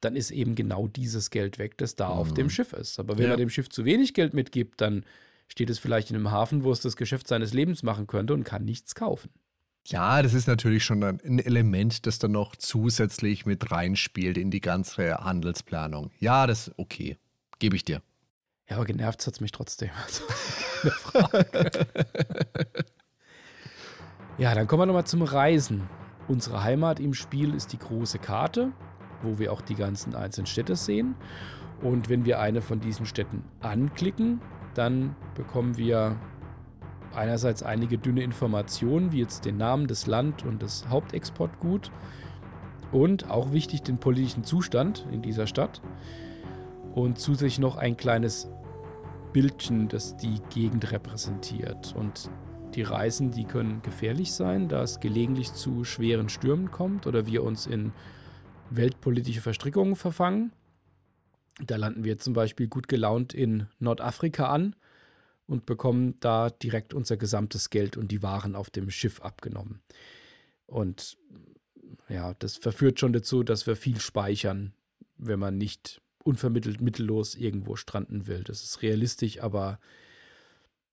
[0.00, 2.18] dann ist eben genau dieses Geld weg, das da mhm.
[2.18, 2.50] auf dem mhm.
[2.50, 2.98] Schiff ist.
[2.98, 3.30] Aber wenn ja.
[3.32, 5.04] er dem Schiff zu wenig Geld mitgibt, dann
[5.48, 8.44] steht es vielleicht in einem Hafen, wo es das Geschäft seines Lebens machen könnte und
[8.44, 9.30] kann nichts kaufen.
[9.86, 14.62] Ja, das ist natürlich schon ein Element, das dann noch zusätzlich mit reinspielt in die
[14.62, 16.10] ganze Handelsplanung.
[16.18, 17.18] Ja, das ist okay.
[17.58, 18.00] Gebe ich dir.
[18.68, 19.90] Ja, aber genervt hat es mich trotzdem.
[20.04, 20.24] Also,
[24.38, 25.82] ja, dann kommen wir nochmal zum Reisen.
[26.26, 28.72] Unsere Heimat im Spiel ist die große Karte,
[29.22, 31.14] wo wir auch die ganzen einzelnen Städte sehen.
[31.82, 34.40] Und wenn wir eine von diesen Städten anklicken,
[34.74, 36.16] dann bekommen wir
[37.14, 41.90] einerseits einige dünne Informationen, wie jetzt den Namen des Land und des Hauptexportgut
[42.90, 45.80] und auch wichtig den politischen Zustand in dieser Stadt
[46.94, 48.48] und zusätzlich noch ein kleines
[49.32, 51.94] Bildchen, das die Gegend repräsentiert.
[51.96, 52.30] Und
[52.74, 57.42] die Reisen, die können gefährlich sein, da es gelegentlich zu schweren Stürmen kommt oder wir
[57.42, 57.92] uns in
[58.70, 60.52] weltpolitische Verstrickungen verfangen.
[61.64, 64.74] Da landen wir zum Beispiel gut gelaunt in Nordafrika an
[65.46, 69.80] und bekommen da direkt unser gesamtes Geld und die Waren auf dem Schiff abgenommen.
[70.66, 71.16] Und
[72.08, 74.72] ja, das verführt schon dazu, dass wir viel speichern,
[75.16, 78.42] wenn man nicht unvermittelt mittellos irgendwo stranden will.
[78.42, 79.78] Das ist realistisch, aber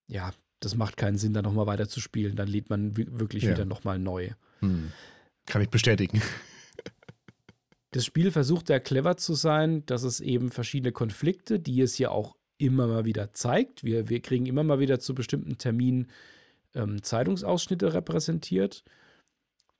[0.07, 2.35] ja, das macht keinen Sinn, da nochmal weiter zu spielen.
[2.35, 3.51] Dann lädt man wirklich ja.
[3.51, 4.29] wieder nochmal neu.
[4.59, 4.91] Hm.
[5.45, 6.21] Kann ich bestätigen.
[7.93, 12.09] Das Spiel versucht sehr clever zu sein, dass es eben verschiedene Konflikte, die es ja
[12.09, 13.83] auch immer mal wieder zeigt.
[13.83, 16.07] Wir, wir kriegen immer mal wieder zu bestimmten Terminen
[16.73, 18.85] ähm, Zeitungsausschnitte repräsentiert,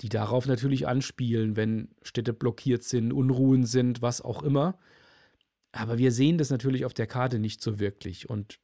[0.02, 4.78] die darauf natürlich anspielen, wenn Städte blockiert sind, Unruhen sind, was auch immer.
[5.72, 8.30] Aber wir sehen das natürlich auf der Karte nicht so wirklich.
[8.30, 8.60] Und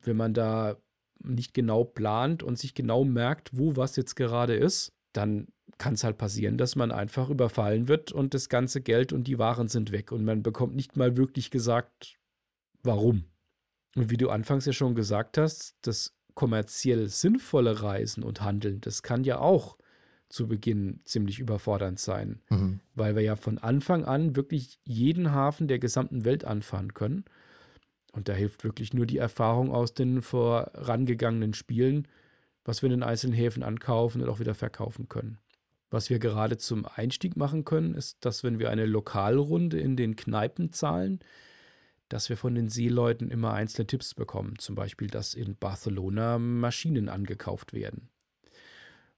[0.00, 0.76] wenn man da
[1.24, 5.48] nicht genau plant und sich genau merkt, wo was jetzt gerade ist, dann
[5.78, 9.38] kann es halt passieren, dass man einfach überfallen wird und das ganze Geld und die
[9.38, 12.16] Waren sind weg und man bekommt nicht mal wirklich gesagt,
[12.82, 13.24] warum.
[13.96, 19.02] Und wie du anfangs ja schon gesagt hast, das kommerziell sinnvolle Reisen und Handeln, das
[19.02, 19.76] kann ja auch
[20.28, 22.80] zu Beginn ziemlich überfordernd sein, mhm.
[22.94, 27.26] weil wir ja von Anfang an wirklich jeden Hafen der gesamten Welt anfahren können.
[28.12, 32.06] Und da hilft wirklich nur die Erfahrung aus den vorangegangenen Spielen,
[32.64, 35.38] was wir in den einzelnen Häfen ankaufen und auch wieder verkaufen können.
[35.90, 40.16] Was wir gerade zum Einstieg machen können, ist, dass wenn wir eine Lokalrunde in den
[40.16, 41.20] Kneipen zahlen,
[42.08, 44.58] dass wir von den Seeleuten immer einzelne Tipps bekommen.
[44.58, 48.10] Zum Beispiel, dass in Barcelona Maschinen angekauft werden.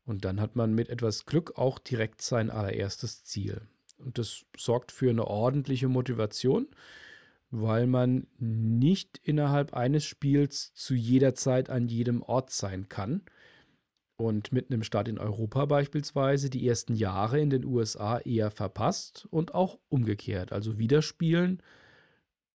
[0.04, 3.62] Und dann hat man mit etwas Glück auch direkt sein allererstes Ziel.
[3.98, 6.68] Und das sorgt für eine ordentliche Motivation,
[7.56, 13.22] weil man nicht innerhalb eines Spiels zu jeder Zeit an jedem Ort sein kann.
[14.16, 19.26] Und mit einem Start in Europa beispielsweise die ersten Jahre in den USA eher verpasst
[19.30, 20.52] und auch umgekehrt.
[20.52, 21.62] Also wieder spielen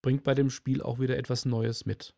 [0.02, 2.14] bringt bei dem Spiel auch wieder etwas Neues mit.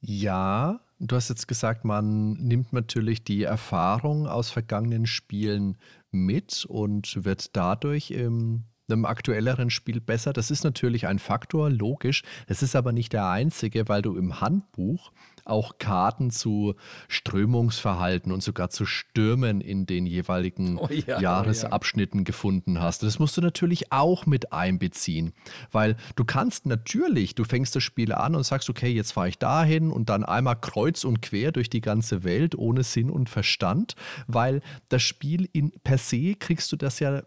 [0.00, 5.78] Ja, du hast jetzt gesagt, man nimmt natürlich die Erfahrung aus vergangenen Spielen
[6.10, 10.32] mit und wird dadurch im einem aktuelleren Spiel besser.
[10.32, 12.22] Das ist natürlich ein Faktor, logisch.
[12.46, 15.12] Es ist aber nicht der einzige, weil du im Handbuch
[15.46, 16.74] auch Karten zu
[17.08, 22.24] Strömungsverhalten und sogar zu Stürmen in den jeweiligen oh ja, Jahresabschnitten oh ja.
[22.24, 23.02] gefunden hast.
[23.02, 25.32] Das musst du natürlich auch mit einbeziehen,
[25.70, 29.38] weil du kannst natürlich, du fängst das Spiel an und sagst, okay, jetzt fahre ich
[29.38, 33.94] dahin und dann einmal kreuz und quer durch die ganze Welt ohne Sinn und Verstand,
[34.26, 37.22] weil das Spiel in per se kriegst du das ja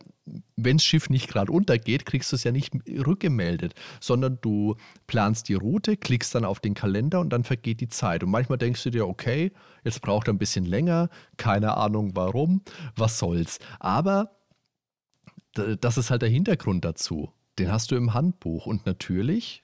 [0.55, 4.75] wenn das Schiff nicht gerade untergeht, kriegst du es ja nicht rückgemeldet, sondern du
[5.07, 8.23] planst die Route, klickst dann auf den Kalender und dann vergeht die Zeit.
[8.23, 9.51] Und manchmal denkst du dir, okay,
[9.83, 12.61] jetzt braucht er ein bisschen länger, keine Ahnung warum,
[12.95, 13.59] was soll's.
[13.79, 14.31] Aber
[15.53, 17.33] das ist halt der Hintergrund dazu.
[17.57, 18.65] Den hast du im Handbuch.
[18.65, 19.63] Und natürlich,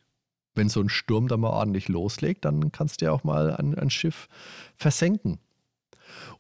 [0.54, 3.78] wenn so ein Sturm da mal ordentlich loslegt, dann kannst du ja auch mal ein,
[3.78, 4.28] ein Schiff
[4.76, 5.40] versenken.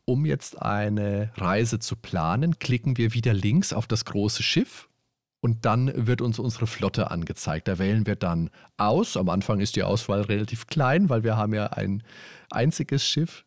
[0.05, 4.88] Um jetzt eine Reise zu planen, klicken wir wieder links auf das große Schiff
[5.45, 7.68] und dann wird uns unsere Flotte angezeigt.
[7.68, 9.16] Da wählen wir dann aus.
[9.16, 12.01] Am Anfang ist die Auswahl relativ klein, weil wir haben ja ein
[12.49, 13.45] einziges Schiff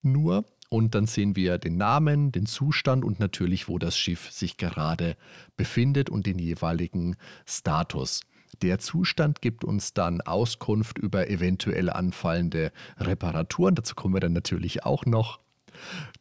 [0.00, 0.46] nur.
[0.70, 5.16] Und dann sehen wir den Namen, den Zustand und natürlich, wo das Schiff sich gerade
[5.58, 8.22] befindet und den jeweiligen Status.
[8.62, 13.74] Der Zustand gibt uns dann Auskunft über eventuell anfallende Reparaturen.
[13.74, 15.40] Dazu kommen wir dann natürlich auch noch.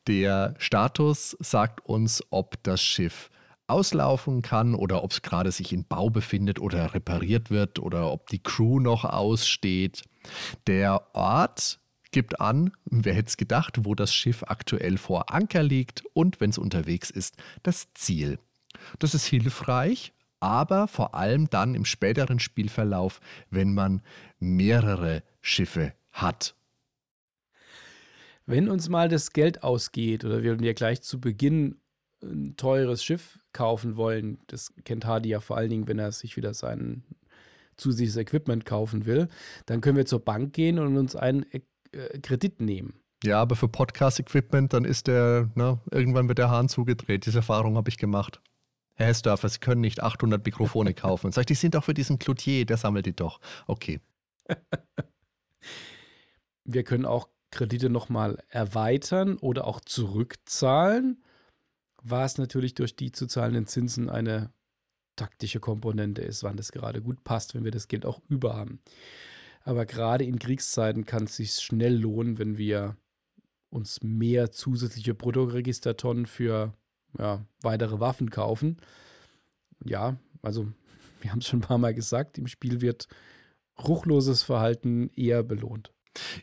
[0.08, 3.30] Der Status sagt uns, ob das Schiff
[3.68, 8.28] auslaufen kann oder ob es gerade sich in Bau befindet oder repariert wird oder ob
[8.30, 10.03] die Crew noch aussteht.
[10.68, 11.80] Der Ort
[12.12, 16.51] gibt an, wer hätte es gedacht, wo das Schiff aktuell vor Anker liegt und wenn
[16.51, 18.39] es unterwegs ist, das Ziel.
[18.99, 24.01] Das ist hilfreich, aber vor allem dann im späteren Spielverlauf, wenn man
[24.39, 26.56] mehrere Schiffe hat
[28.46, 31.80] Wenn uns mal das Geld ausgeht oder wir ja gleich zu Beginn
[32.24, 36.38] ein teures Schiff kaufen wollen, das kennt Hardy ja vor allen Dingen, wenn er sich
[36.38, 37.04] wieder sein
[37.78, 39.28] zusätzliches Equipment kaufen will,
[39.66, 41.60] dann können wir zur Bank gehen und uns einen äh,
[42.22, 42.93] Kredit nehmen.
[43.24, 47.26] Ja, aber für Podcast-Equipment, dann ist der, ne, irgendwann wird der Hahn zugedreht.
[47.26, 48.41] Diese Erfahrung habe ich gemacht.
[48.93, 51.32] Herr Hessdörfer, Sie können nicht 800 Mikrofone kaufen.
[51.32, 53.39] Sag ich, die sind doch für diesen Cloutier, der sammelt die doch.
[53.68, 54.00] Okay.
[56.64, 61.24] Wir können auch Kredite nochmal erweitern oder auch zurückzahlen,
[62.03, 64.51] was natürlich durch die zu zahlenden Zinsen eine
[65.16, 68.82] taktische Komponente ist, wann das gerade gut passt, wenn wir das Geld auch über haben.
[69.64, 72.97] Aber gerade in Kriegszeiten kann es sich schnell lohnen, wenn wir
[73.70, 76.74] uns mehr zusätzliche Produktregistertonnen für
[77.18, 78.78] ja, weitere Waffen kaufen.
[79.84, 80.68] Ja, also
[81.22, 83.08] wir haben es schon ein paar Mal gesagt, im Spiel wird
[83.82, 85.95] ruchloses Verhalten eher belohnt.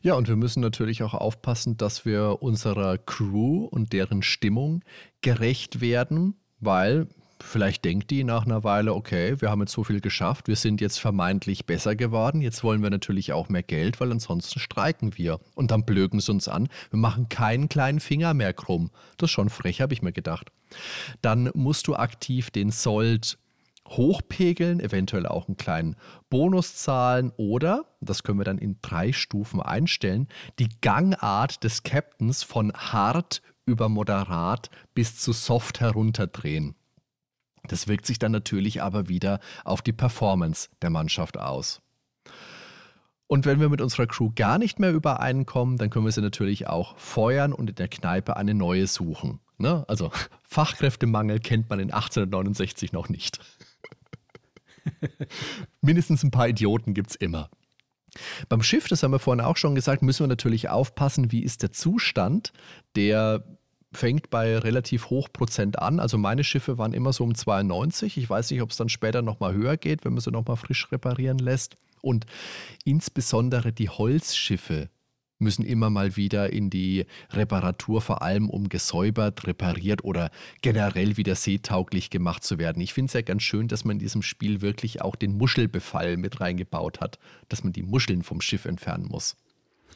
[0.02, 4.82] Ja, und wir müssen natürlich auch aufpassen, dass wir unserer Crew und deren Stimmung
[5.20, 7.08] gerecht werden, weil
[7.42, 10.80] vielleicht denkt die nach einer Weile, okay, wir haben jetzt so viel geschafft, wir sind
[10.80, 15.40] jetzt vermeintlich besser geworden, jetzt wollen wir natürlich auch mehr Geld, weil ansonsten streiken wir.
[15.54, 18.90] Und dann blöken sie uns an, wir machen keinen kleinen Finger mehr krumm.
[19.16, 20.50] Das ist schon frech, habe ich mir gedacht.
[21.20, 23.38] Dann musst du aktiv den Sold
[23.88, 25.96] hochpegeln, eventuell auch einen kleinen
[26.30, 30.28] Bonus zahlen oder, das können wir dann in drei Stufen einstellen,
[30.58, 36.74] die Gangart des Captains von hart über moderat bis zu soft herunterdrehen.
[37.68, 41.80] Das wirkt sich dann natürlich aber wieder auf die Performance der Mannschaft aus.
[43.28, 46.66] Und wenn wir mit unserer Crew gar nicht mehr übereinkommen, dann können wir sie natürlich
[46.66, 49.40] auch feuern und in der Kneipe eine neue suchen.
[49.56, 49.84] Ne?
[49.88, 50.10] Also
[50.42, 53.38] Fachkräftemangel kennt man in 1869 noch nicht.
[55.80, 57.50] Mindestens ein paar Idioten gibt es immer.
[58.48, 61.62] Beim Schiff, das haben wir vorhin auch schon gesagt, müssen wir natürlich aufpassen, wie ist
[61.62, 62.52] der Zustand
[62.94, 63.42] der
[63.92, 66.00] fängt bei relativ hoch Prozent an.
[66.00, 68.16] Also meine Schiffe waren immer so um 92.
[68.16, 70.90] Ich weiß nicht, ob es dann später nochmal höher geht, wenn man sie nochmal frisch
[70.90, 71.76] reparieren lässt.
[72.00, 72.26] Und
[72.84, 74.88] insbesondere die Holzschiffe
[75.42, 80.30] müssen immer mal wieder in die Reparatur, vor allem um gesäubert, repariert oder
[80.62, 82.80] generell wieder seetauglich gemacht zu werden.
[82.80, 86.16] Ich finde es ja ganz schön, dass man in diesem Spiel wirklich auch den Muschelbefall
[86.16, 87.18] mit reingebaut hat,
[87.48, 89.36] dass man die Muscheln vom Schiff entfernen muss.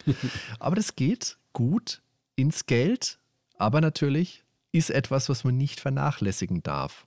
[0.58, 2.02] Aber das geht gut
[2.36, 3.18] ins Geld
[3.58, 7.06] aber natürlich ist etwas, was man nicht vernachlässigen darf.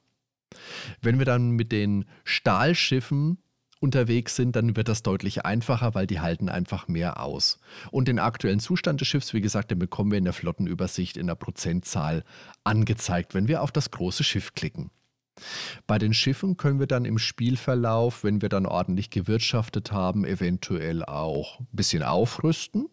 [1.01, 3.37] Wenn wir dann mit den Stahlschiffen
[3.79, 7.59] unterwegs sind, dann wird das deutlich einfacher, weil die halten einfach mehr aus.
[7.91, 11.27] Und den aktuellen Zustand des Schiffs, wie gesagt, den bekommen wir in der Flottenübersicht in
[11.27, 12.23] der Prozentzahl
[12.63, 14.91] angezeigt, wenn wir auf das große Schiff klicken.
[15.87, 21.03] Bei den Schiffen können wir dann im Spielverlauf, wenn wir dann ordentlich gewirtschaftet haben, eventuell
[21.05, 22.89] auch ein bisschen aufrüsten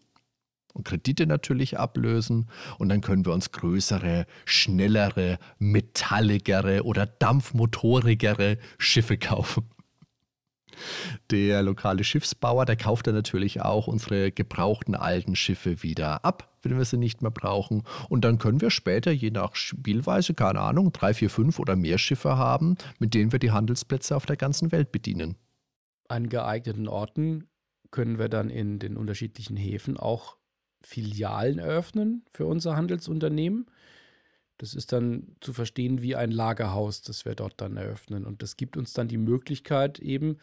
[0.73, 9.17] und Kredite natürlich ablösen und dann können wir uns größere, schnellere, metalligere oder dampfmotorigere Schiffe
[9.17, 9.69] kaufen.
[11.31, 16.77] Der lokale Schiffsbauer, der kauft dann natürlich auch unsere gebrauchten alten Schiffe wieder ab, wenn
[16.77, 17.83] wir sie nicht mehr brauchen.
[18.09, 21.97] Und dann können wir später, je nach Spielweise, keine Ahnung, drei, vier, fünf oder mehr
[21.97, 25.35] Schiffe haben, mit denen wir die Handelsplätze auf der ganzen Welt bedienen.
[26.07, 27.47] An geeigneten Orten
[27.91, 30.37] können wir dann in den unterschiedlichen Häfen auch
[30.81, 33.67] Filialen eröffnen für unser Handelsunternehmen.
[34.57, 38.25] Das ist dann zu verstehen wie ein Lagerhaus, das wir dort dann eröffnen.
[38.25, 40.37] Und das gibt uns dann die Möglichkeit, eben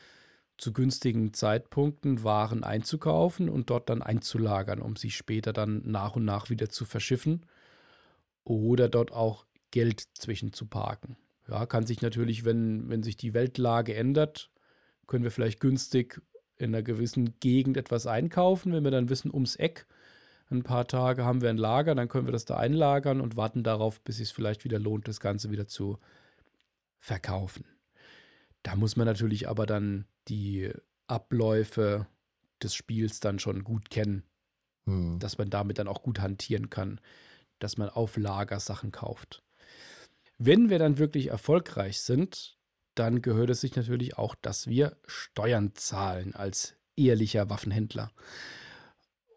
[0.56, 6.24] zu günstigen Zeitpunkten Waren einzukaufen und dort dann einzulagern, um sie später dann nach und
[6.24, 7.46] nach wieder zu verschiffen
[8.44, 11.16] oder dort auch Geld zwischen zu parken.
[11.48, 14.50] Ja, kann sich natürlich, wenn, wenn sich die Weltlage ändert,
[15.06, 16.22] können wir vielleicht günstig
[16.56, 19.86] in einer gewissen Gegend etwas einkaufen, wenn wir dann wissen, ums Eck
[20.50, 23.62] ein paar Tage haben wir ein Lager, dann können wir das da einlagern und warten
[23.62, 25.98] darauf, bis es vielleicht wieder lohnt, das Ganze wieder zu
[26.98, 27.64] verkaufen.
[28.64, 30.72] Da muss man natürlich aber dann die
[31.06, 32.08] Abläufe
[32.62, 34.24] des Spiels dann schon gut kennen,
[34.86, 35.18] hm.
[35.20, 37.00] dass man damit dann auch gut hantieren kann,
[37.58, 39.42] dass man auf Lager Sachen kauft.
[40.38, 42.58] Wenn wir dann wirklich erfolgreich sind,
[42.94, 48.10] dann gehört es sich natürlich auch, dass wir Steuern zahlen als ehrlicher Waffenhändler.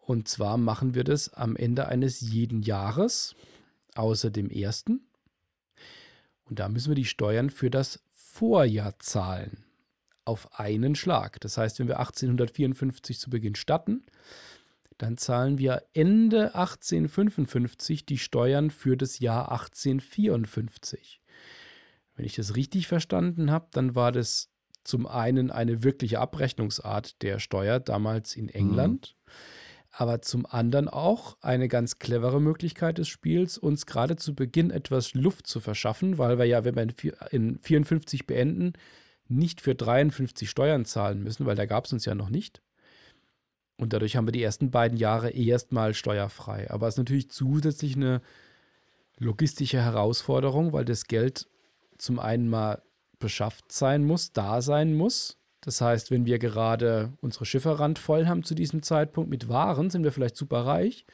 [0.00, 3.34] Und zwar machen wir das am Ende eines jeden Jahres,
[3.94, 5.06] außer dem ersten.
[6.44, 8.00] Und da müssen wir die Steuern für das
[8.30, 9.64] Vorjahr zahlen.
[10.24, 11.40] Auf einen Schlag.
[11.40, 14.04] Das heißt, wenn wir 1854 zu Beginn starten,
[14.98, 21.22] dann zahlen wir Ende 1855 die Steuern für das Jahr 1854.
[22.14, 24.50] Wenn ich das richtig verstanden habe, dann war das
[24.84, 29.16] zum einen eine wirkliche Abrechnungsart der Steuer damals in England.
[29.16, 29.32] Mhm
[29.90, 35.14] aber zum anderen auch eine ganz clevere Möglichkeit des Spiels, uns gerade zu Beginn etwas
[35.14, 36.86] Luft zu verschaffen, weil wir ja, wenn wir
[37.30, 38.74] in 54 beenden,
[39.28, 42.62] nicht für 53 Steuern zahlen müssen, weil da gab es uns ja noch nicht.
[43.76, 46.70] Und dadurch haben wir die ersten beiden Jahre erstmal steuerfrei.
[46.70, 48.20] Aber es ist natürlich zusätzlich eine
[49.18, 51.48] logistische Herausforderung, weil das Geld
[51.96, 52.82] zum einen mal
[53.18, 55.37] beschafft sein muss, da sein muss.
[55.60, 60.04] Das heißt, wenn wir gerade unsere Schiffe randvoll haben zu diesem Zeitpunkt mit Waren, sind
[60.04, 61.04] wir vielleicht super reich,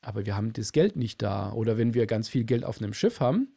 [0.00, 1.52] aber wir haben das Geld nicht da.
[1.52, 3.48] Oder wenn wir ganz viel Geld auf einem Schiff haben,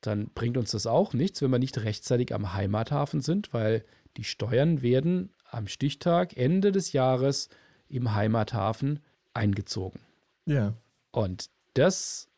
[0.00, 3.84] dann bringt uns das auch nichts, wenn wir nicht rechtzeitig am Heimathafen sind, weil
[4.16, 7.48] die Steuern werden am Stichtag Ende des Jahres
[7.88, 9.00] im Heimathafen
[9.34, 10.00] eingezogen.
[10.46, 10.74] Ja.
[11.12, 12.28] Und das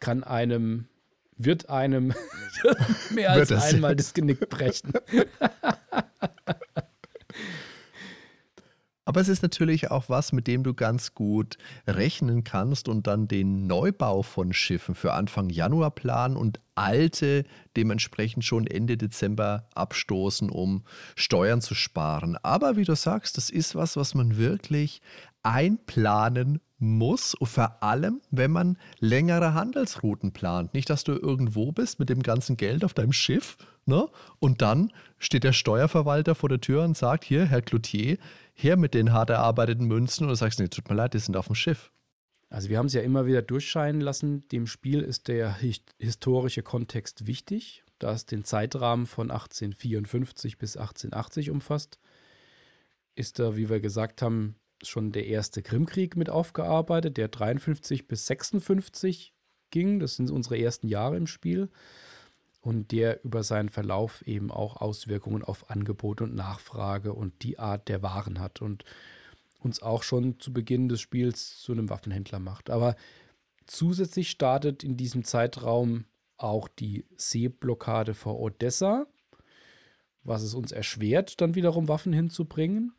[0.00, 0.88] kann einem,
[1.44, 2.14] wird einem
[3.10, 4.92] mehr als einmal das Genick brechen.
[9.04, 13.26] Aber es ist natürlich auch was, mit dem du ganz gut rechnen kannst und dann
[13.26, 17.44] den Neubau von Schiffen für Anfang Januar planen und alte
[17.76, 20.84] dementsprechend schon Ende Dezember abstoßen, um
[21.16, 22.38] Steuern zu sparen.
[22.42, 25.02] Aber wie du sagst, das ist was, was man wirklich
[25.42, 30.74] einplanen muss, vor allem, wenn man längere Handelsrouten plant.
[30.74, 34.08] Nicht, dass du irgendwo bist mit dem ganzen Geld auf deinem Schiff ne?
[34.40, 38.18] und dann steht der Steuerverwalter vor der Tür und sagt, hier, Herr Cloutier,
[38.54, 41.36] her mit den hart erarbeiteten Münzen und du sagst, nee, tut mir leid, die sind
[41.36, 41.92] auf dem Schiff.
[42.50, 45.56] Also wir haben es ja immer wieder durchscheinen lassen, dem Spiel ist der
[45.98, 51.98] historische Kontext wichtig, da es den Zeitrahmen von 1854 bis 1880 umfasst.
[53.14, 58.26] Ist da, wie wir gesagt haben, schon der erste Krimkrieg mit aufgearbeitet, der 53 bis
[58.26, 59.34] 56
[59.70, 59.98] ging.
[59.98, 61.70] Das sind unsere ersten Jahre im Spiel.
[62.60, 67.88] Und der über seinen Verlauf eben auch Auswirkungen auf Angebot und Nachfrage und die Art
[67.88, 68.84] der Waren hat und
[69.58, 72.70] uns auch schon zu Beginn des Spiels zu einem Waffenhändler macht.
[72.70, 72.94] Aber
[73.66, 76.04] zusätzlich startet in diesem Zeitraum
[76.36, 79.06] auch die Seeblockade vor Odessa,
[80.24, 82.92] was es uns erschwert, dann wiederum Waffen hinzubringen.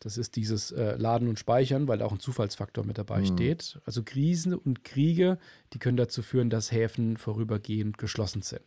[0.00, 3.26] Das ist dieses äh, Laden und Speichern, weil auch ein Zufallsfaktor mit dabei mhm.
[3.26, 3.80] steht.
[3.84, 5.38] Also Krisen und Kriege,
[5.72, 8.62] die können dazu führen, dass Häfen vorübergehend geschlossen sind.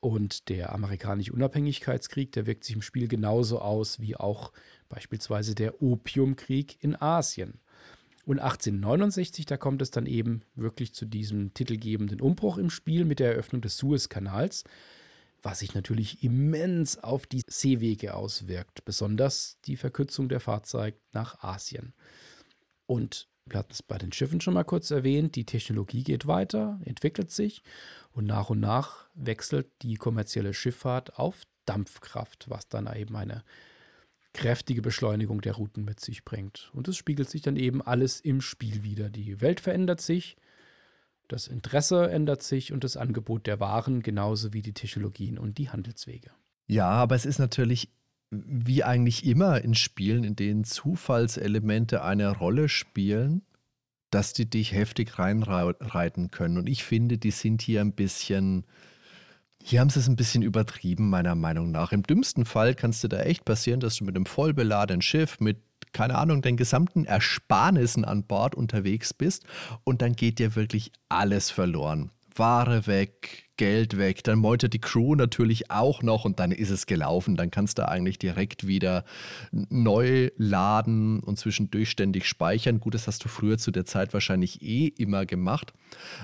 [0.00, 4.52] Und der amerikanische Unabhängigkeitskrieg, der wirkt sich im Spiel genauso aus wie auch
[4.88, 7.60] beispielsweise der Opiumkrieg in Asien.
[8.24, 13.20] Und 1869, da kommt es dann eben wirklich zu diesem titelgebenden Umbruch im Spiel mit
[13.20, 14.64] der Eröffnung des Suezkanals
[15.42, 21.94] was sich natürlich immens auf die Seewege auswirkt, besonders die Verkürzung der Fahrzeit nach Asien.
[22.86, 26.80] Und wir hatten es bei den Schiffen schon mal kurz erwähnt, die Technologie geht weiter,
[26.84, 27.62] entwickelt sich
[28.10, 33.44] und nach und nach wechselt die kommerzielle Schifffahrt auf Dampfkraft, was dann eben eine
[34.32, 36.70] kräftige Beschleunigung der Routen mit sich bringt.
[36.74, 39.10] Und es spiegelt sich dann eben alles im Spiel wieder.
[39.10, 40.36] Die Welt verändert sich,
[41.28, 45.70] das Interesse ändert sich und das Angebot der Waren genauso wie die Technologien und die
[45.70, 46.30] Handelswege.
[46.66, 47.90] Ja, aber es ist natürlich
[48.30, 53.42] wie eigentlich immer in Spielen, in denen Zufallselemente eine Rolle spielen,
[54.10, 56.58] dass die dich heftig reinreiten können.
[56.58, 58.64] Und ich finde, die sind hier ein bisschen,
[59.62, 61.92] hier haben sie es ein bisschen übertrieben, meiner Meinung nach.
[61.92, 65.38] Im dümmsten Fall kann es dir da echt passieren, dass du mit einem vollbeladenen Schiff
[65.40, 65.58] mit
[65.96, 69.46] keine Ahnung, deinen gesamten Ersparnissen an Bord unterwegs bist
[69.82, 72.10] und dann geht dir wirklich alles verloren.
[72.34, 76.84] Ware weg, Geld weg, dann meutet die Crew natürlich auch noch und dann ist es
[76.84, 77.36] gelaufen.
[77.36, 79.06] Dann kannst du eigentlich direkt wieder
[79.50, 82.78] neu laden und zwischendurch ständig speichern.
[82.78, 85.72] Gut, das hast du früher zu der Zeit wahrscheinlich eh immer gemacht.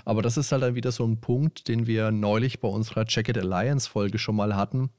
[0.04, 3.38] Aber das ist halt dann wieder so ein Punkt, den wir neulich bei unserer Jacket
[3.38, 4.90] Alliance Folge schon mal hatten.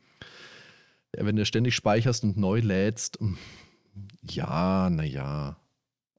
[1.15, 3.19] Wenn du ständig speicherst und neu lädst,
[4.21, 5.57] ja, naja.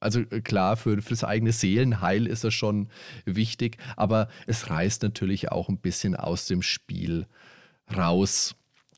[0.01, 2.89] Also äh, klar, für, für das eigene Seelenheil ist das schon
[3.25, 7.27] wichtig, aber es reißt natürlich auch ein bisschen aus dem Spiel
[7.97, 8.55] raus.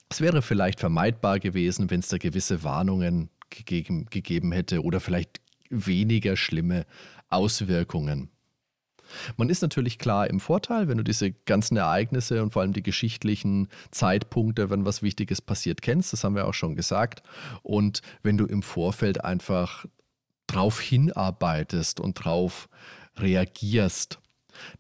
[0.08, 5.40] Es wäre vielleicht vermeidbar gewesen, wenn es da gewisse Warnungen gegeben, gegeben hätte oder vielleicht
[5.70, 6.86] weniger schlimme
[7.28, 8.30] Auswirkungen.
[9.36, 12.82] Man ist natürlich klar im Vorteil, wenn du diese ganzen Ereignisse und vor allem die
[12.82, 16.12] geschichtlichen Zeitpunkte, wenn was Wichtiges passiert, kennst.
[16.12, 17.22] Das haben wir auch schon gesagt.
[17.62, 19.86] Und wenn du im Vorfeld einfach
[20.46, 22.68] drauf hinarbeitest und drauf
[23.16, 24.20] reagierst.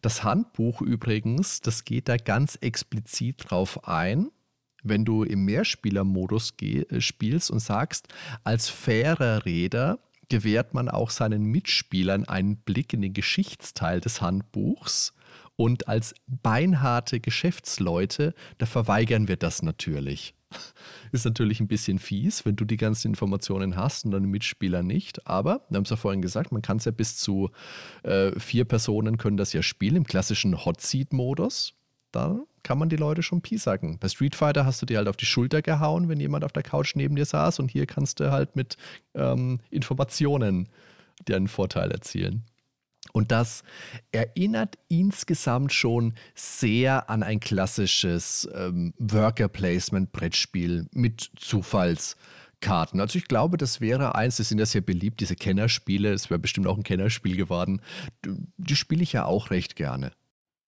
[0.00, 4.30] Das Handbuch übrigens, das geht da ganz explizit drauf ein,
[4.82, 8.08] wenn du im Mehrspielermodus äh, spielst und sagst,
[8.44, 9.98] als fairer Räder
[10.28, 15.14] gewährt man auch seinen Mitspielern einen Blick in den Geschichtsteil des Handbuchs
[15.56, 20.34] Und als beinharte Geschäftsleute, da verweigern wir das natürlich.
[21.12, 25.26] Ist natürlich ein bisschen fies, wenn du die ganzen Informationen hast und deine Mitspieler nicht.
[25.26, 27.50] Aber, wir haben es ja vorhin gesagt, man kann es ja bis zu
[28.02, 31.74] äh, vier Personen können das ja spielen im klassischen Hot Seat-Modus.
[32.12, 33.98] Da kann man die Leute schon piesacken.
[33.98, 36.62] Bei Street Fighter hast du dir halt auf die Schulter gehauen, wenn jemand auf der
[36.62, 37.60] Couch neben dir saß.
[37.60, 38.76] Und hier kannst du halt mit
[39.14, 40.68] ähm, Informationen
[41.26, 42.44] dir einen Vorteil erzielen.
[43.12, 43.62] Und das
[44.12, 53.00] erinnert insgesamt schon sehr an ein klassisches ähm, Worker-Placement-Brettspiel mit Zufallskarten.
[53.00, 56.12] Also ich glaube, das wäre eins, das sind ja sehr beliebt, diese Kennerspiele.
[56.12, 57.80] Es wäre bestimmt auch ein Kennerspiel geworden.
[58.56, 60.12] Die spiele ich ja auch recht gerne.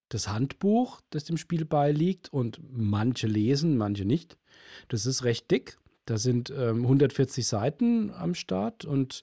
[0.09, 4.37] Das Handbuch, das dem Spiel beiliegt und manche lesen, manche nicht.
[4.89, 5.79] Das ist recht dick.
[6.07, 9.23] Da sind ähm, 140 Seiten am Start und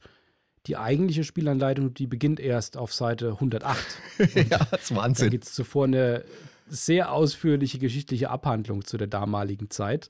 [0.67, 3.77] die eigentliche Spielanleitung, die beginnt erst auf Seite 108.
[4.49, 5.27] ja, das ist Wahnsinn.
[5.27, 6.23] Da gibt es zuvor eine
[6.67, 10.09] sehr ausführliche geschichtliche Abhandlung zu der damaligen Zeit,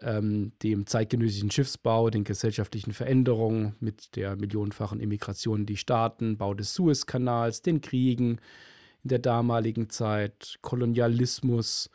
[0.00, 6.54] ähm, dem zeitgenössischen Schiffsbau, den gesellschaftlichen Veränderungen mit der millionenfachen Immigration in die Staaten, Bau
[6.54, 8.38] des Suezkanals, den Kriegen
[9.04, 11.90] in der damaligen Zeit, Kolonialismus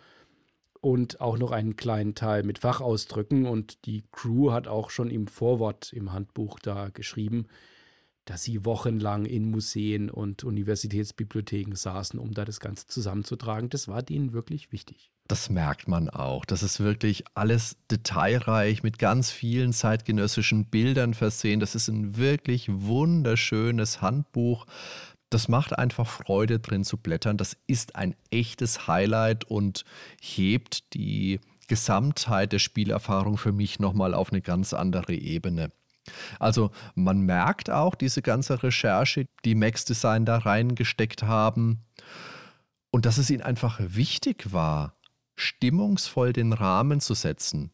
[0.81, 3.45] und auch noch einen kleinen Teil mit Fachausdrücken.
[3.45, 7.47] Und die Crew hat auch schon im Vorwort im Handbuch da geschrieben,
[8.25, 13.69] dass sie wochenlang in Museen und Universitätsbibliotheken saßen, um da das Ganze zusammenzutragen.
[13.69, 15.11] Das war denen wirklich wichtig.
[15.27, 16.43] Das merkt man auch.
[16.43, 21.59] Das ist wirklich alles detailreich mit ganz vielen zeitgenössischen Bildern versehen.
[21.59, 24.65] Das ist ein wirklich wunderschönes Handbuch.
[25.29, 27.37] Das macht einfach Freude drin zu blättern.
[27.37, 29.85] Das ist ein echtes Highlight und
[30.19, 35.71] hebt die Gesamtheit der Spielerfahrung für mich nochmal auf eine ganz andere Ebene.
[36.39, 41.85] Also man merkt auch diese ganze Recherche, die Max Design da reingesteckt haben
[42.89, 44.97] und dass es ihnen einfach wichtig war,
[45.35, 47.71] stimmungsvoll den Rahmen zu setzen.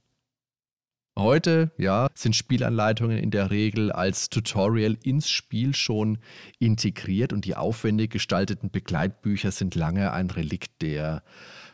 [1.18, 6.18] Heute, ja, sind Spielanleitungen in der Regel als Tutorial ins Spiel schon
[6.60, 11.24] integriert und die aufwendig gestalteten Begleitbücher sind lange ein Relikt der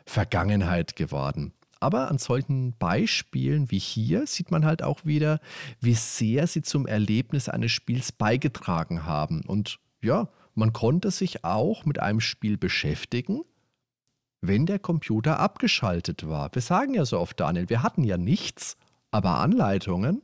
[0.06, 1.54] Vergangenheit geworden.
[1.80, 5.40] Aber an solchen Beispielen wie hier sieht man halt auch wieder,
[5.80, 9.42] wie sehr sie zum Erlebnis eines Spiels beigetragen haben.
[9.48, 13.42] Und ja, man konnte sich auch mit einem Spiel beschäftigen,
[14.42, 16.54] wenn der Computer abgeschaltet war.
[16.54, 18.78] Wir sagen ja so oft, Daniel, wir hatten ja nichts,
[19.12, 20.22] aber Anleitungen,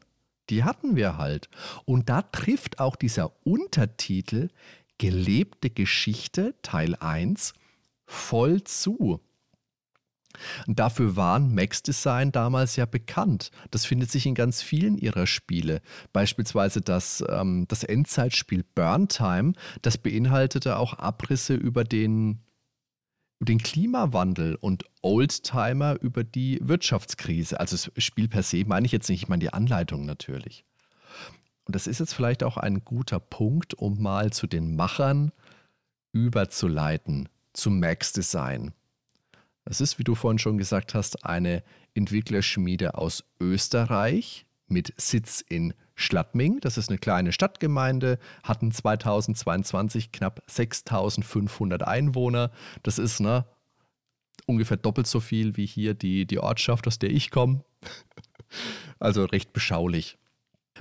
[0.50, 1.50] die hatten wir halt.
[1.86, 4.50] Und da trifft auch dieser Untertitel
[4.98, 7.54] Gelebte Geschichte Teil 1
[8.06, 9.22] voll zu.
[10.68, 13.52] Und dafür waren Max Design damals ja bekannt.
[13.72, 15.82] Das findet sich in ganz vielen ihrer Spiele.
[16.14, 22.40] Beispielsweise das, ähm, das Endzeitspiel Burn Time, das beinhaltete auch Abrisse über den,
[23.40, 27.60] den Klimawandel und Oldtimer über die Wirtschaftskrise.
[27.60, 30.66] Also das Spiel per se meine ich jetzt nicht, ich meine die Anleitung natürlich.
[31.66, 35.32] Und das ist jetzt vielleicht auch ein guter Punkt, um mal zu den Machern
[36.14, 38.74] überzuleiten, zu Max Design.
[39.66, 41.62] Es ist, wie du vorhin schon gesagt hast, eine
[41.94, 46.60] Entwicklerschmiede aus Österreich mit Sitz in Schladming.
[46.62, 52.52] Das ist eine kleine Stadtgemeinde, hatten 2022 knapp 6500 Einwohner.
[52.84, 53.45] Das ist ne,
[54.45, 57.64] ungefähr doppelt so viel wie hier die, die Ortschaft, aus der ich komme.
[59.00, 60.18] Also recht beschaulich.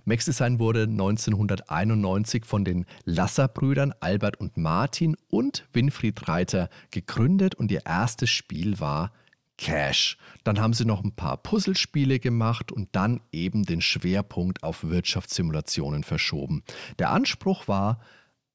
[0.05, 7.73] Max Design wurde 1991 von den Lasser-Brüdern Albert und Martin und Winfried Reiter gegründet und
[7.73, 9.13] ihr erstes Spiel war
[9.59, 10.17] Cash.
[10.45, 16.05] Dann haben sie noch ein paar Puzzlespiele gemacht und dann eben den Schwerpunkt auf Wirtschaftssimulationen
[16.05, 16.63] verschoben.
[16.99, 18.01] Der Anspruch war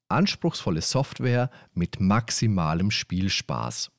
[0.08, 3.90] anspruchsvolle Software mit maximalem Spielspaß.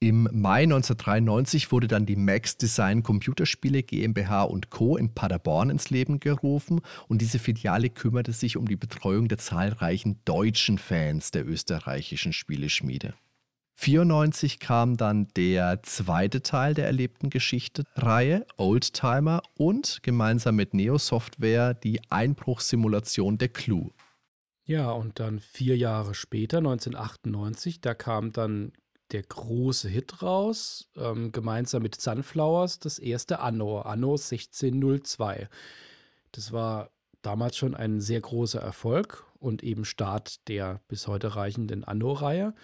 [0.01, 4.97] Im Mai 1993 wurde dann die Max Design Computerspiele GmbH Co.
[4.97, 10.21] in Paderborn ins Leben gerufen und diese Filiale kümmerte sich um die Betreuung der zahlreichen
[10.25, 13.15] deutschen Fans der österreichischen Spieleschmiede.
[13.81, 21.75] 1994 kam dann der zweite Teil der erlebten Geschichte-Reihe, Oldtimer, und gemeinsam mit Neo Software
[21.75, 23.91] die Einbruchssimulation der Clue.
[24.65, 28.73] Ja, und dann vier Jahre später, 1998, da kam dann
[29.13, 35.49] der große Hit raus, ähm, gemeinsam mit Sunflowers, das erste Anno, Anno 1602.
[36.33, 36.91] Das war
[37.23, 42.55] damals schon ein sehr großer Erfolg und eben Start der bis heute reichenden Anno-Reihe.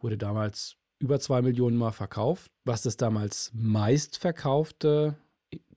[0.00, 5.16] Wurde damals über zwei Millionen Mal verkauft, was das damals meistverkaufte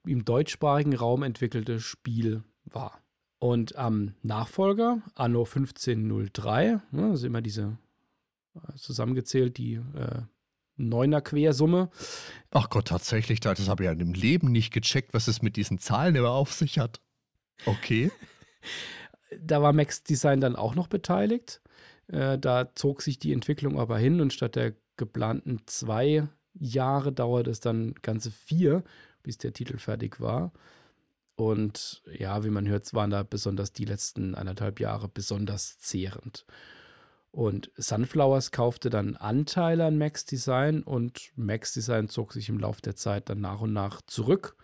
[0.05, 3.01] im deutschsprachigen Raum entwickelte Spiel war.
[3.39, 7.77] Und am Nachfolger, Anno 1503, ne, also immer diese
[8.55, 10.21] äh, zusammengezählt, die äh,
[10.77, 11.89] Neuner Quersumme.
[12.51, 15.79] Ach Gott, tatsächlich, das habe ich ja im Leben nicht gecheckt, was es mit diesen
[15.79, 17.01] Zahlen immer auf sich hat.
[17.65, 18.11] Okay.
[19.41, 21.60] da war Max Design dann auch noch beteiligt.
[22.11, 27.47] Äh, da zog sich die Entwicklung aber hin und statt der geplanten zwei Jahre dauert
[27.47, 28.83] es dann ganze vier,
[29.23, 30.51] bis der Titel fertig war.
[31.35, 36.45] Und ja, wie man hört, waren da besonders die letzten anderthalb Jahre besonders zehrend.
[37.31, 42.81] Und Sunflowers kaufte dann Anteile an Max Design und Max Design zog sich im Laufe
[42.81, 44.57] der Zeit dann nach und nach zurück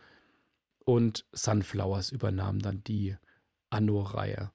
[0.84, 3.16] und Sunflowers übernahm dann die
[3.70, 4.52] Anno-Reihe.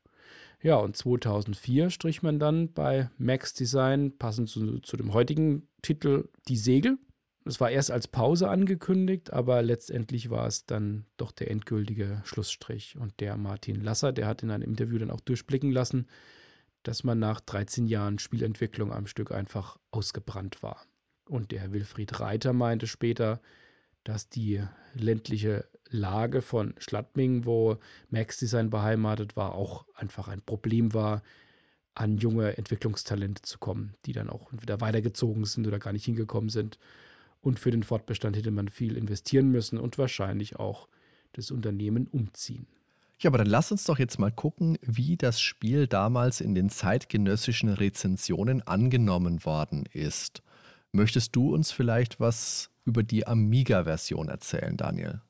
[0.63, 6.29] Ja, und 2004 strich man dann bei Max Design, passend zu, zu dem heutigen Titel,
[6.49, 6.99] die Segel.
[7.45, 12.97] Es war erst als Pause angekündigt, aber letztendlich war es dann doch der endgültige Schlussstrich.
[12.97, 16.07] Und der Martin Lasser, der hat in einem Interview dann auch durchblicken lassen,
[16.85, 20.87] dass man nach 13 Jahren Spielentwicklung am Stück einfach ausgebrannt war.
[21.25, 23.41] Und der Wilfried Reiter meinte später,
[24.05, 24.63] dass die
[24.95, 27.79] ländliche Lage von Schladming, wo
[28.11, 31.23] Max Design beheimatet war, auch einfach ein Problem war,
[31.95, 36.49] an junge Entwicklungstalente zu kommen, die dann auch entweder weitergezogen sind oder gar nicht hingekommen
[36.49, 36.79] sind.
[37.41, 40.89] Und für den Fortbestand hätte man viel investieren müssen und wahrscheinlich auch
[41.33, 42.67] das Unternehmen umziehen.
[43.19, 46.71] Ja, aber dann lass uns doch jetzt mal gucken, wie das Spiel damals in den
[46.71, 50.43] zeitgenössischen Rezensionen angenommen worden ist.
[50.93, 55.21] Möchtest du uns vielleicht was über die Amiga-Version erzählen, Daniel?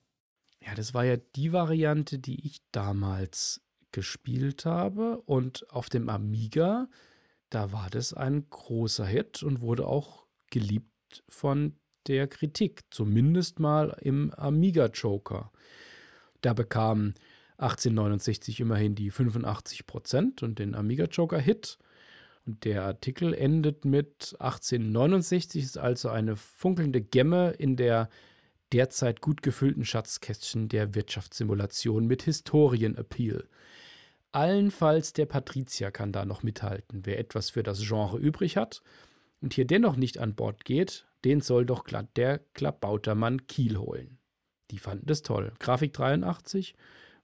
[0.65, 3.61] Ja, das war ja die Variante, die ich damals
[3.91, 5.21] gespielt habe.
[5.23, 6.89] Und auf dem Amiga,
[7.51, 11.77] da war das ein großer Hit und wurde auch geliebt von
[12.07, 15.53] der Kritik, zumindest mal im Amiga Joker.
[16.41, 17.15] Da bekam
[17.59, 21.79] 1869 immerhin die 85 Prozent und den Amiga Joker Hit.
[22.45, 28.09] Und der Artikel endet mit 1869 ist also eine funkelnde Gemme in der
[28.73, 33.49] derzeit gut gefüllten Schatzkästchen der Wirtschaftssimulation mit Historienappeal.
[34.33, 37.05] Allenfalls der Patrizier kann da noch mithalten.
[37.05, 38.83] Wer etwas für das Genre übrig hat
[39.41, 44.19] und hier dennoch nicht an Bord geht, den soll doch glatt der Klabautermann Kiel holen.
[44.71, 45.53] Die fanden das toll.
[45.59, 46.75] Grafik 83,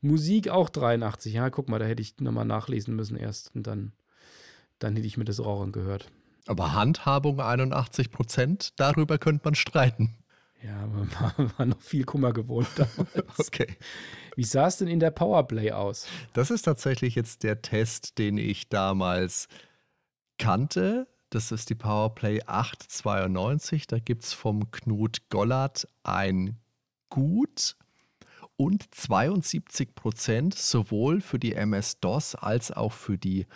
[0.00, 1.32] Musik auch 83.
[1.32, 3.92] Ja, guck mal, da hätte ich nochmal nachlesen müssen erst und dann,
[4.78, 6.10] dann hätte ich mir das auch angehört.
[6.46, 10.14] Aber Handhabung 81 Prozent, darüber könnte man streiten.
[10.62, 13.38] Ja, man war, war noch viel Kummer gewohnt damals.
[13.38, 13.76] okay.
[14.36, 16.06] Wie sah es denn in der Powerplay aus?
[16.32, 19.48] Das ist tatsächlich jetzt der Test, den ich damals
[20.38, 21.08] kannte.
[21.30, 23.86] Das ist die Powerplay 892.
[23.86, 26.56] Da gibt es vom Knut Gollert ein
[27.10, 27.76] Gut
[28.56, 33.46] und 72 Prozent sowohl für die MS-DOS als auch für die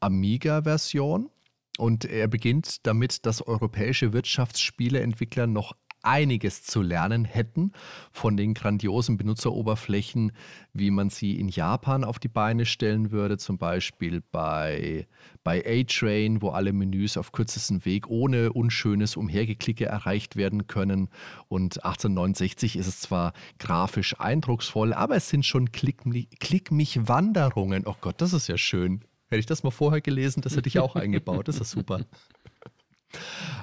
[0.00, 1.30] Amiga-Version.
[1.78, 7.72] Und er beginnt damit, dass europäische Wirtschaftsspieleentwickler noch einiges zu lernen hätten
[8.12, 10.32] von den grandiosen Benutzeroberflächen,
[10.72, 15.06] wie man sie in Japan auf die Beine stellen würde, zum Beispiel bei,
[15.42, 21.08] bei A-Train, wo alle Menüs auf kürzesten Weg ohne unschönes Umhergeklicke erreicht werden können.
[21.48, 27.86] Und 1869 ist es zwar grafisch eindrucksvoll, aber es sind schon Klick-mich-Wanderungen.
[27.86, 29.00] Oh Gott, das ist ja schön.
[29.28, 31.46] Hätte ich das mal vorher gelesen, das hätte ich auch eingebaut.
[31.46, 32.00] Das ist super.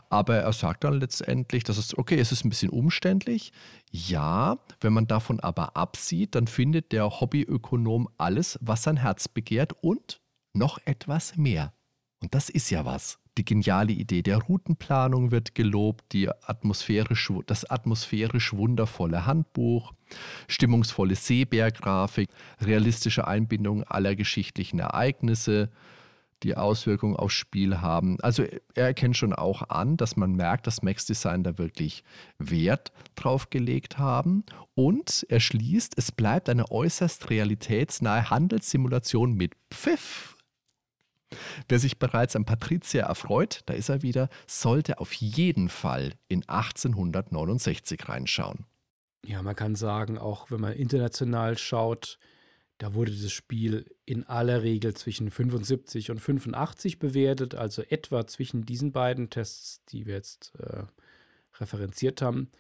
[0.10, 3.52] Aber er sagt dann letztendlich, dass es, okay, es ist ein bisschen umständlich.
[3.92, 9.74] Ja, wenn man davon aber absieht, dann findet der Hobbyökonom alles, was sein Herz begehrt
[9.82, 10.22] und
[10.54, 11.74] noch etwas mehr.
[12.22, 13.20] Und das ist ja was.
[13.38, 19.94] Die geniale Idee der Routenplanung wird gelobt, die atmosphärisch, das atmosphärisch wundervolle Handbuch,
[20.48, 22.30] stimmungsvolle Seebärgrafik,
[22.60, 25.70] realistische Einbindung aller geschichtlichen Ereignisse,
[26.44, 28.20] die Auswirkungen aufs Spiel haben.
[28.22, 28.44] Also
[28.76, 32.04] er erkennt schon auch an, dass man merkt, dass Max Design da wirklich
[32.38, 34.44] Wert drauf gelegt haben.
[34.76, 40.38] Und er schließt, es bleibt eine äußerst realitätsnahe Handelssimulation mit Pfiff.
[41.68, 46.48] Wer sich bereits an Patricia erfreut, da ist er wieder, sollte auf jeden Fall in
[46.48, 48.66] 1869 reinschauen.
[49.26, 52.18] Ja, man kann sagen, auch wenn man international schaut,
[52.78, 58.66] Da wurde das Spiel in aller Regel zwischen 75 und 85 bewertet, also etwa zwischen
[58.66, 60.84] diesen beiden Tests, die wir jetzt äh,
[61.60, 62.52] referenziert haben.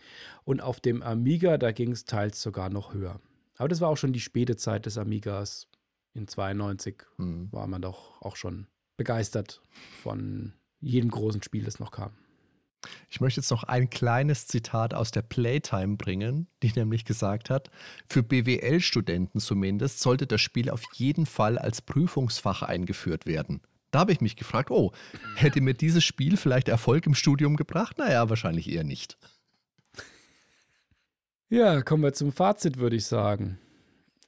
[0.44, 3.20] Und auf dem Amiga, da ging es teils sogar noch höher.
[3.58, 5.68] Aber das war auch schon die späte Zeit des Amigas.
[6.14, 7.52] In 92 mhm.
[7.52, 8.68] war man doch auch schon
[8.98, 9.62] begeistert
[10.02, 12.12] von jedem großen Spiel, das noch kam.
[13.10, 17.70] Ich möchte jetzt noch ein kleines Zitat aus der Playtime bringen, die nämlich gesagt hat,
[18.08, 23.62] für BWL-Studenten zumindest sollte das Spiel auf jeden Fall als Prüfungsfach eingeführt werden.
[23.92, 24.92] Da habe ich mich gefragt, oh,
[25.36, 27.98] hätte mir dieses Spiel vielleicht Erfolg im Studium gebracht?
[27.98, 29.18] Naja, wahrscheinlich eher nicht.
[31.50, 33.58] Ja, kommen wir zum Fazit, würde ich sagen.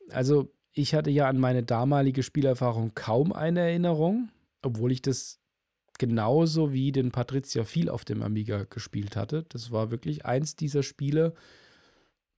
[0.09, 4.29] Also, ich hatte ja an meine damalige Spielerfahrung kaum eine Erinnerung,
[4.61, 5.38] obwohl ich das
[5.99, 9.45] genauso wie den Patricia viel auf dem Amiga gespielt hatte.
[9.49, 11.35] Das war wirklich eins dieser Spiele.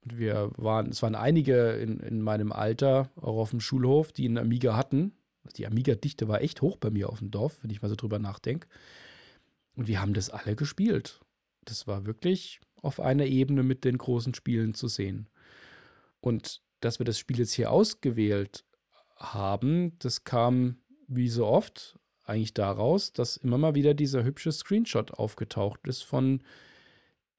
[0.03, 4.39] Wir waren, es waren einige in, in meinem Alter, auch auf dem Schulhof, die einen
[4.39, 5.13] Amiga hatten.
[5.57, 8.19] Die Amiga-Dichte war echt hoch bei mir auf dem Dorf, wenn ich mal so drüber
[8.19, 8.67] nachdenke.
[9.75, 11.21] Und wir haben das alle gespielt.
[11.63, 15.27] Das war wirklich auf einer Ebene mit den großen Spielen zu sehen.
[16.19, 18.65] Und dass wir das Spiel jetzt hier ausgewählt
[19.15, 20.77] haben, das kam
[21.07, 21.99] wie so oft
[22.31, 26.41] eigentlich daraus, dass immer mal wieder dieser hübsche Screenshot aufgetaucht ist von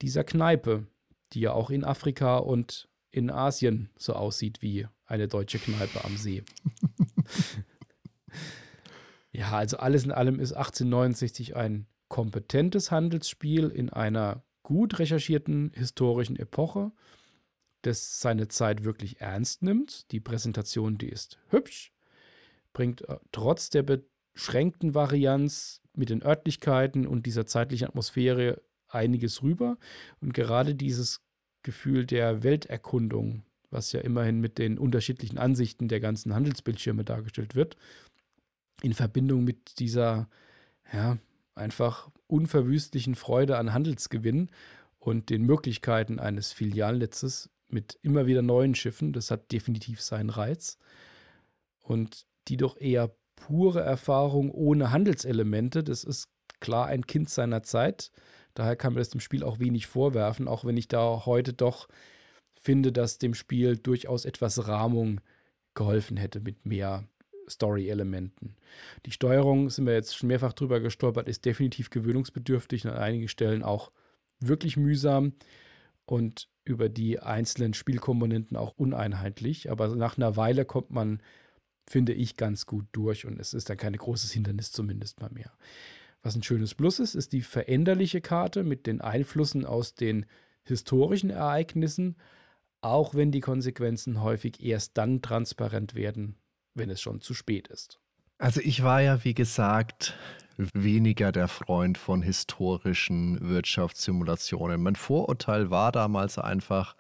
[0.02, 0.86] dieser Kneipe,
[1.32, 6.16] die ja auch in Afrika und in Asien so aussieht wie eine deutsche Kneipe am
[6.16, 6.44] See.
[9.32, 16.36] ja, also alles in allem ist 1869 ein kompetentes Handelsspiel in einer gut recherchierten historischen
[16.36, 16.92] Epoche,
[17.82, 20.10] das seine Zeit wirklich ernst nimmt.
[20.12, 21.92] Die Präsentation, die ist hübsch,
[22.72, 23.82] bringt äh, trotz der
[24.32, 29.78] beschränkten Varianz mit den Örtlichkeiten und dieser zeitlichen Atmosphäre einiges rüber.
[30.20, 31.20] Und gerade dieses
[31.62, 37.76] Gefühl der Welterkundung, was ja immerhin mit den unterschiedlichen Ansichten der ganzen Handelsbildschirme dargestellt wird,
[38.82, 40.28] in Verbindung mit dieser,
[40.92, 41.18] ja,
[41.54, 44.50] einfach unverwüstlichen Freude an Handelsgewinn
[44.98, 50.78] und den Möglichkeiten eines Filialnetzes mit immer wieder neuen Schiffen, das hat definitiv seinen Reiz.
[51.80, 53.14] Und die doch eher
[53.46, 55.82] pure Erfahrung ohne Handelselemente.
[55.82, 56.28] Das ist
[56.60, 58.12] klar ein Kind seiner Zeit.
[58.54, 61.88] Daher kann man das dem Spiel auch wenig vorwerfen, auch wenn ich da heute doch
[62.54, 65.20] finde, dass dem Spiel durchaus etwas Rahmung
[65.74, 67.04] geholfen hätte mit mehr
[67.48, 68.54] Story-Elementen.
[69.06, 73.28] Die Steuerung, sind wir jetzt schon mehrfach drüber gestolpert, ist definitiv gewöhnungsbedürftig und an einigen
[73.28, 73.90] Stellen auch
[74.38, 75.32] wirklich mühsam
[76.04, 79.70] und über die einzelnen Spielkomponenten auch uneinheitlich.
[79.70, 81.20] Aber nach einer Weile kommt man
[81.88, 85.52] finde ich, ganz gut durch und es ist dann kein großes Hindernis zumindest mal mehr.
[86.22, 90.26] Was ein schönes Plus ist, ist die veränderliche Karte mit den Einflüssen aus den
[90.62, 92.16] historischen Ereignissen,
[92.80, 96.36] auch wenn die Konsequenzen häufig erst dann transparent werden,
[96.74, 97.98] wenn es schon zu spät ist.
[98.38, 100.16] Also ich war ja, wie gesagt,
[100.56, 104.82] weniger der Freund von historischen Wirtschaftssimulationen.
[104.82, 106.96] Mein Vorurteil war damals einfach,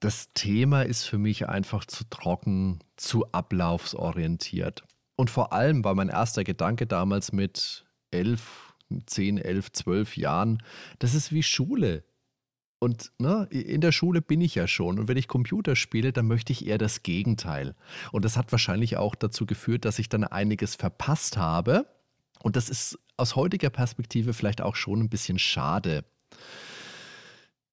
[0.00, 4.82] das Thema ist für mich einfach zu trocken, zu ablaufsorientiert.
[5.16, 8.74] Und vor allem war mein erster Gedanke damals mit elf,
[9.06, 10.62] zehn, elf, zwölf Jahren,
[10.98, 12.02] das ist wie Schule.
[12.78, 14.98] Und ne, in der Schule bin ich ja schon.
[14.98, 17.74] Und wenn ich Computer spiele, dann möchte ich eher das Gegenteil.
[18.10, 21.84] Und das hat wahrscheinlich auch dazu geführt, dass ich dann einiges verpasst habe.
[22.42, 26.06] Und das ist aus heutiger Perspektive vielleicht auch schon ein bisschen schade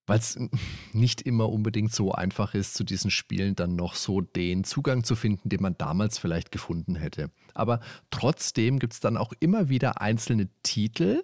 [0.07, 0.39] weil es
[0.93, 5.15] nicht immer unbedingt so einfach ist, zu diesen Spielen dann noch so den Zugang zu
[5.15, 7.29] finden, den man damals vielleicht gefunden hätte.
[7.53, 11.23] Aber trotzdem gibt es dann auch immer wieder einzelne Titel,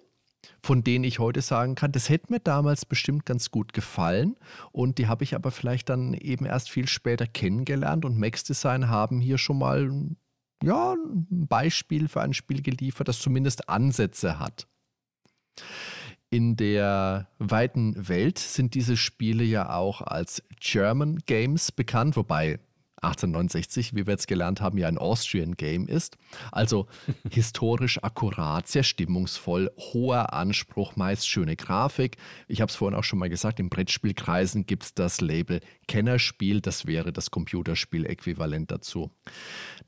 [0.62, 4.36] von denen ich heute sagen kann, das hätte mir damals bestimmt ganz gut gefallen
[4.72, 8.88] und die habe ich aber vielleicht dann eben erst viel später kennengelernt und Max Design
[8.88, 9.90] haben hier schon mal
[10.62, 14.66] ja, ein Beispiel für ein Spiel geliefert, das zumindest Ansätze hat.
[16.34, 22.58] In der weiten Welt sind diese Spiele ja auch als German Games bekannt, wobei
[23.04, 26.16] 1869, wie wir jetzt gelernt haben, ja ein Austrian Game ist.
[26.52, 26.86] Also
[27.30, 32.16] historisch akkurat, sehr stimmungsvoll, hoher Anspruch, meist schöne Grafik.
[32.48, 36.60] Ich habe es vorhin auch schon mal gesagt, in Brettspielkreisen gibt es das Label Kennerspiel,
[36.60, 39.10] das wäre das Computerspiel-Äquivalent dazu.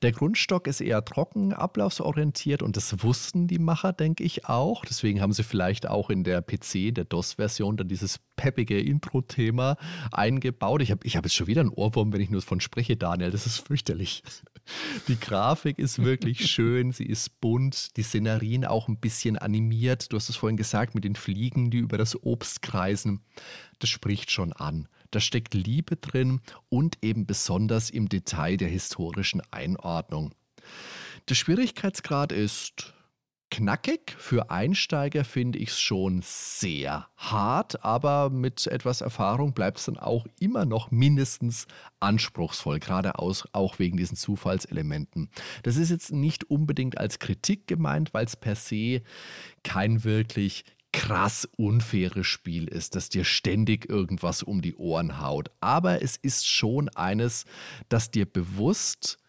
[0.01, 4.85] Der Grundstock ist eher trocken, ablaufsorientiert und das wussten die Macher, denke ich, auch.
[4.85, 9.77] Deswegen haben sie vielleicht auch in der PC, der DOS-Version, dann dieses peppige Intro-Thema
[10.11, 10.81] eingebaut.
[10.81, 13.31] Ich habe ich hab jetzt schon wieder einen Ohrwurm, wenn ich nur davon spreche, Daniel.
[13.31, 14.21] Das ist fürchterlich.
[15.07, 20.11] Die Grafik ist wirklich schön, sie ist bunt, die Szenerien auch ein bisschen animiert.
[20.11, 23.21] Du hast es vorhin gesagt, mit den Fliegen, die über das Obst kreisen.
[23.79, 24.89] Das spricht schon an.
[25.11, 30.33] Da steckt Liebe drin und eben besonders im Detail der historischen Einordnung.
[31.29, 32.93] Der Schwierigkeitsgrad ist
[33.49, 34.15] knackig.
[34.17, 39.97] Für Einsteiger finde ich es schon sehr hart, aber mit etwas Erfahrung bleibt es dann
[39.97, 41.67] auch immer noch mindestens
[41.99, 45.29] anspruchsvoll, gerade auch wegen diesen Zufallselementen.
[45.63, 49.01] Das ist jetzt nicht unbedingt als Kritik gemeint, weil es per se
[49.63, 55.51] kein wirklich krass unfaires Spiel ist, das dir ständig irgendwas um die Ohren haut.
[55.59, 57.45] Aber es ist schon eines,
[57.89, 59.19] das dir bewusst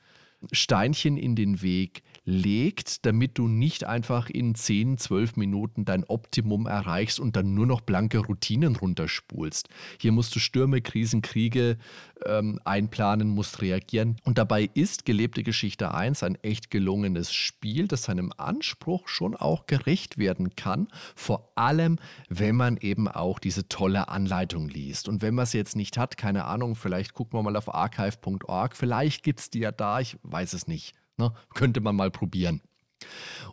[0.52, 6.66] Steinchen in den Weg legt, damit du nicht einfach in 10, 12 Minuten dein Optimum
[6.66, 9.70] erreichst und dann nur noch blanke Routinen runterspulst.
[9.98, 11.78] Hier musst du Stürme, Krisen, Kriege
[12.26, 14.16] ähm, einplanen, musst reagieren.
[14.24, 19.66] Und dabei ist gelebte Geschichte 1 ein echt gelungenes Spiel, das seinem Anspruch schon auch
[19.66, 20.88] gerecht werden kann.
[21.16, 21.96] Vor allem,
[22.28, 25.08] wenn man eben auch diese tolle Anleitung liest.
[25.08, 28.76] Und wenn man es jetzt nicht hat, keine Ahnung, vielleicht gucken wir mal auf archive.org,
[28.76, 30.94] vielleicht gibt es die ja da, ich weiß es nicht.
[31.18, 31.32] Ne?
[31.54, 32.62] Könnte man mal probieren.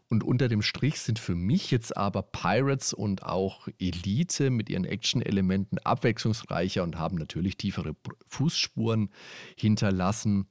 [0.08, 4.86] Und unter dem Strich sind für mich jetzt aber Pirates und auch Elite mit ihren
[4.86, 7.96] Action-Elementen abwechslungsreicher und haben natürlich tiefere
[8.28, 9.10] Fußspuren
[9.58, 10.48] hinterlassen.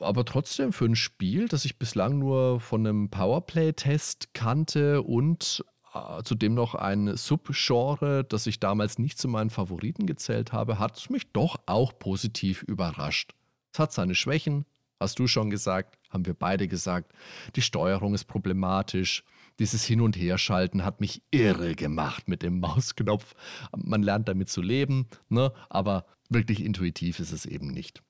[0.00, 5.64] Aber trotzdem für ein Spiel, das ich bislang nur von einem Powerplay-Test kannte und
[5.94, 10.98] äh, zudem noch ein Subgenre, das ich damals nicht zu meinen Favoriten gezählt habe, hat
[10.98, 13.32] es mich doch auch positiv überrascht.
[13.72, 14.64] Es hat seine Schwächen,
[14.98, 17.12] Hast du schon gesagt, haben wir beide gesagt,
[17.54, 19.24] die Steuerung ist problematisch.
[19.58, 23.34] Dieses Hin- und Herschalten hat mich irre gemacht mit dem Mausknopf.
[23.76, 25.52] Man lernt damit zu leben, ne?
[25.68, 28.02] aber wirklich intuitiv ist es eben nicht.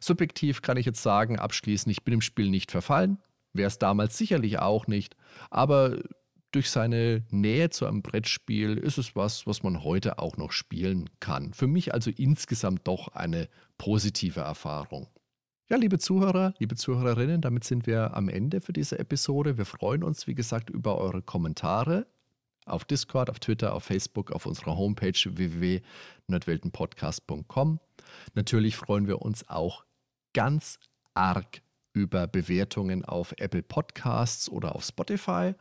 [0.00, 3.18] Subjektiv kann ich jetzt sagen, abschließend, ich bin im Spiel nicht verfallen,
[3.52, 5.16] wäre es damals sicherlich auch nicht,
[5.50, 5.98] aber
[6.52, 11.10] durch seine Nähe zu einem Brettspiel ist es was, was man heute auch noch spielen
[11.18, 11.52] kann.
[11.52, 15.08] Für mich also insgesamt doch eine positive Erfahrung.
[15.70, 19.56] Ja, liebe Zuhörer, liebe Zuhörerinnen, damit sind wir am Ende für diese Episode.
[19.56, 22.06] Wir freuen uns, wie gesagt, über eure Kommentare
[22.66, 27.80] auf Discord, auf Twitter, auf Facebook, auf unserer Homepage www.nerdweltenpodcast.com.
[28.34, 29.86] Natürlich freuen wir uns auch
[30.34, 30.78] ganz
[31.14, 31.62] arg
[31.94, 35.54] über Bewertungen auf Apple Podcasts oder auf Spotify.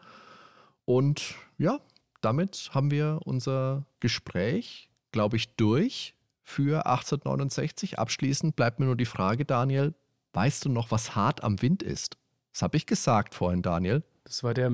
[0.83, 1.79] Und ja,
[2.19, 6.13] damit haben wir unser Gespräch, glaube ich, durch
[6.43, 7.99] für 1869.
[7.99, 9.93] Abschließend bleibt mir nur die Frage, Daniel,
[10.33, 12.17] weißt du noch, was hart am Wind ist?
[12.51, 14.03] Das habe ich gesagt vorhin, Daniel.
[14.25, 14.71] Das war der,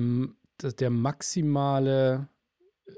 [0.78, 2.28] der maximale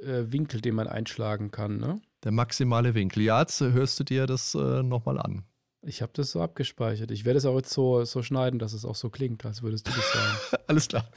[0.02, 2.00] äh, Winkel, den man einschlagen kann, ne?
[2.24, 3.22] Der maximale Winkel.
[3.22, 5.44] Ja, jetzt hörst du dir das äh, nochmal an.
[5.84, 7.10] Ich habe das so abgespeichert.
[7.10, 9.88] Ich werde es auch jetzt so, so schneiden, dass es auch so klingt, als würdest
[9.88, 10.62] du das sagen.
[10.68, 11.10] Alles klar.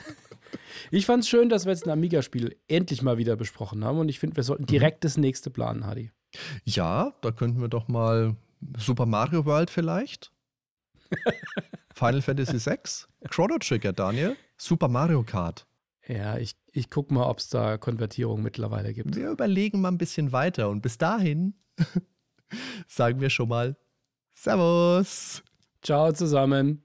[0.90, 4.10] Ich fand es schön, dass wir jetzt ein Amiga-Spiel endlich mal wieder besprochen haben und
[4.10, 5.07] ich finde, wir sollten direkt mhm.
[5.07, 6.11] das nächste planen, Hadi.
[6.64, 8.36] Ja, da könnten wir doch mal
[8.78, 10.32] Super Mario World vielleicht.
[11.94, 12.78] Final Fantasy VI,
[13.30, 15.66] Chrono Trigger, Daniel, Super Mario Kart.
[16.08, 19.16] Ja, ich, ich gucke mal, ob es da Konvertierung mittlerweile gibt.
[19.16, 21.56] Wir überlegen mal ein bisschen weiter und bis dahin
[22.88, 23.76] sagen wir schon mal
[24.34, 25.44] Servus.
[25.82, 26.85] Ciao zusammen.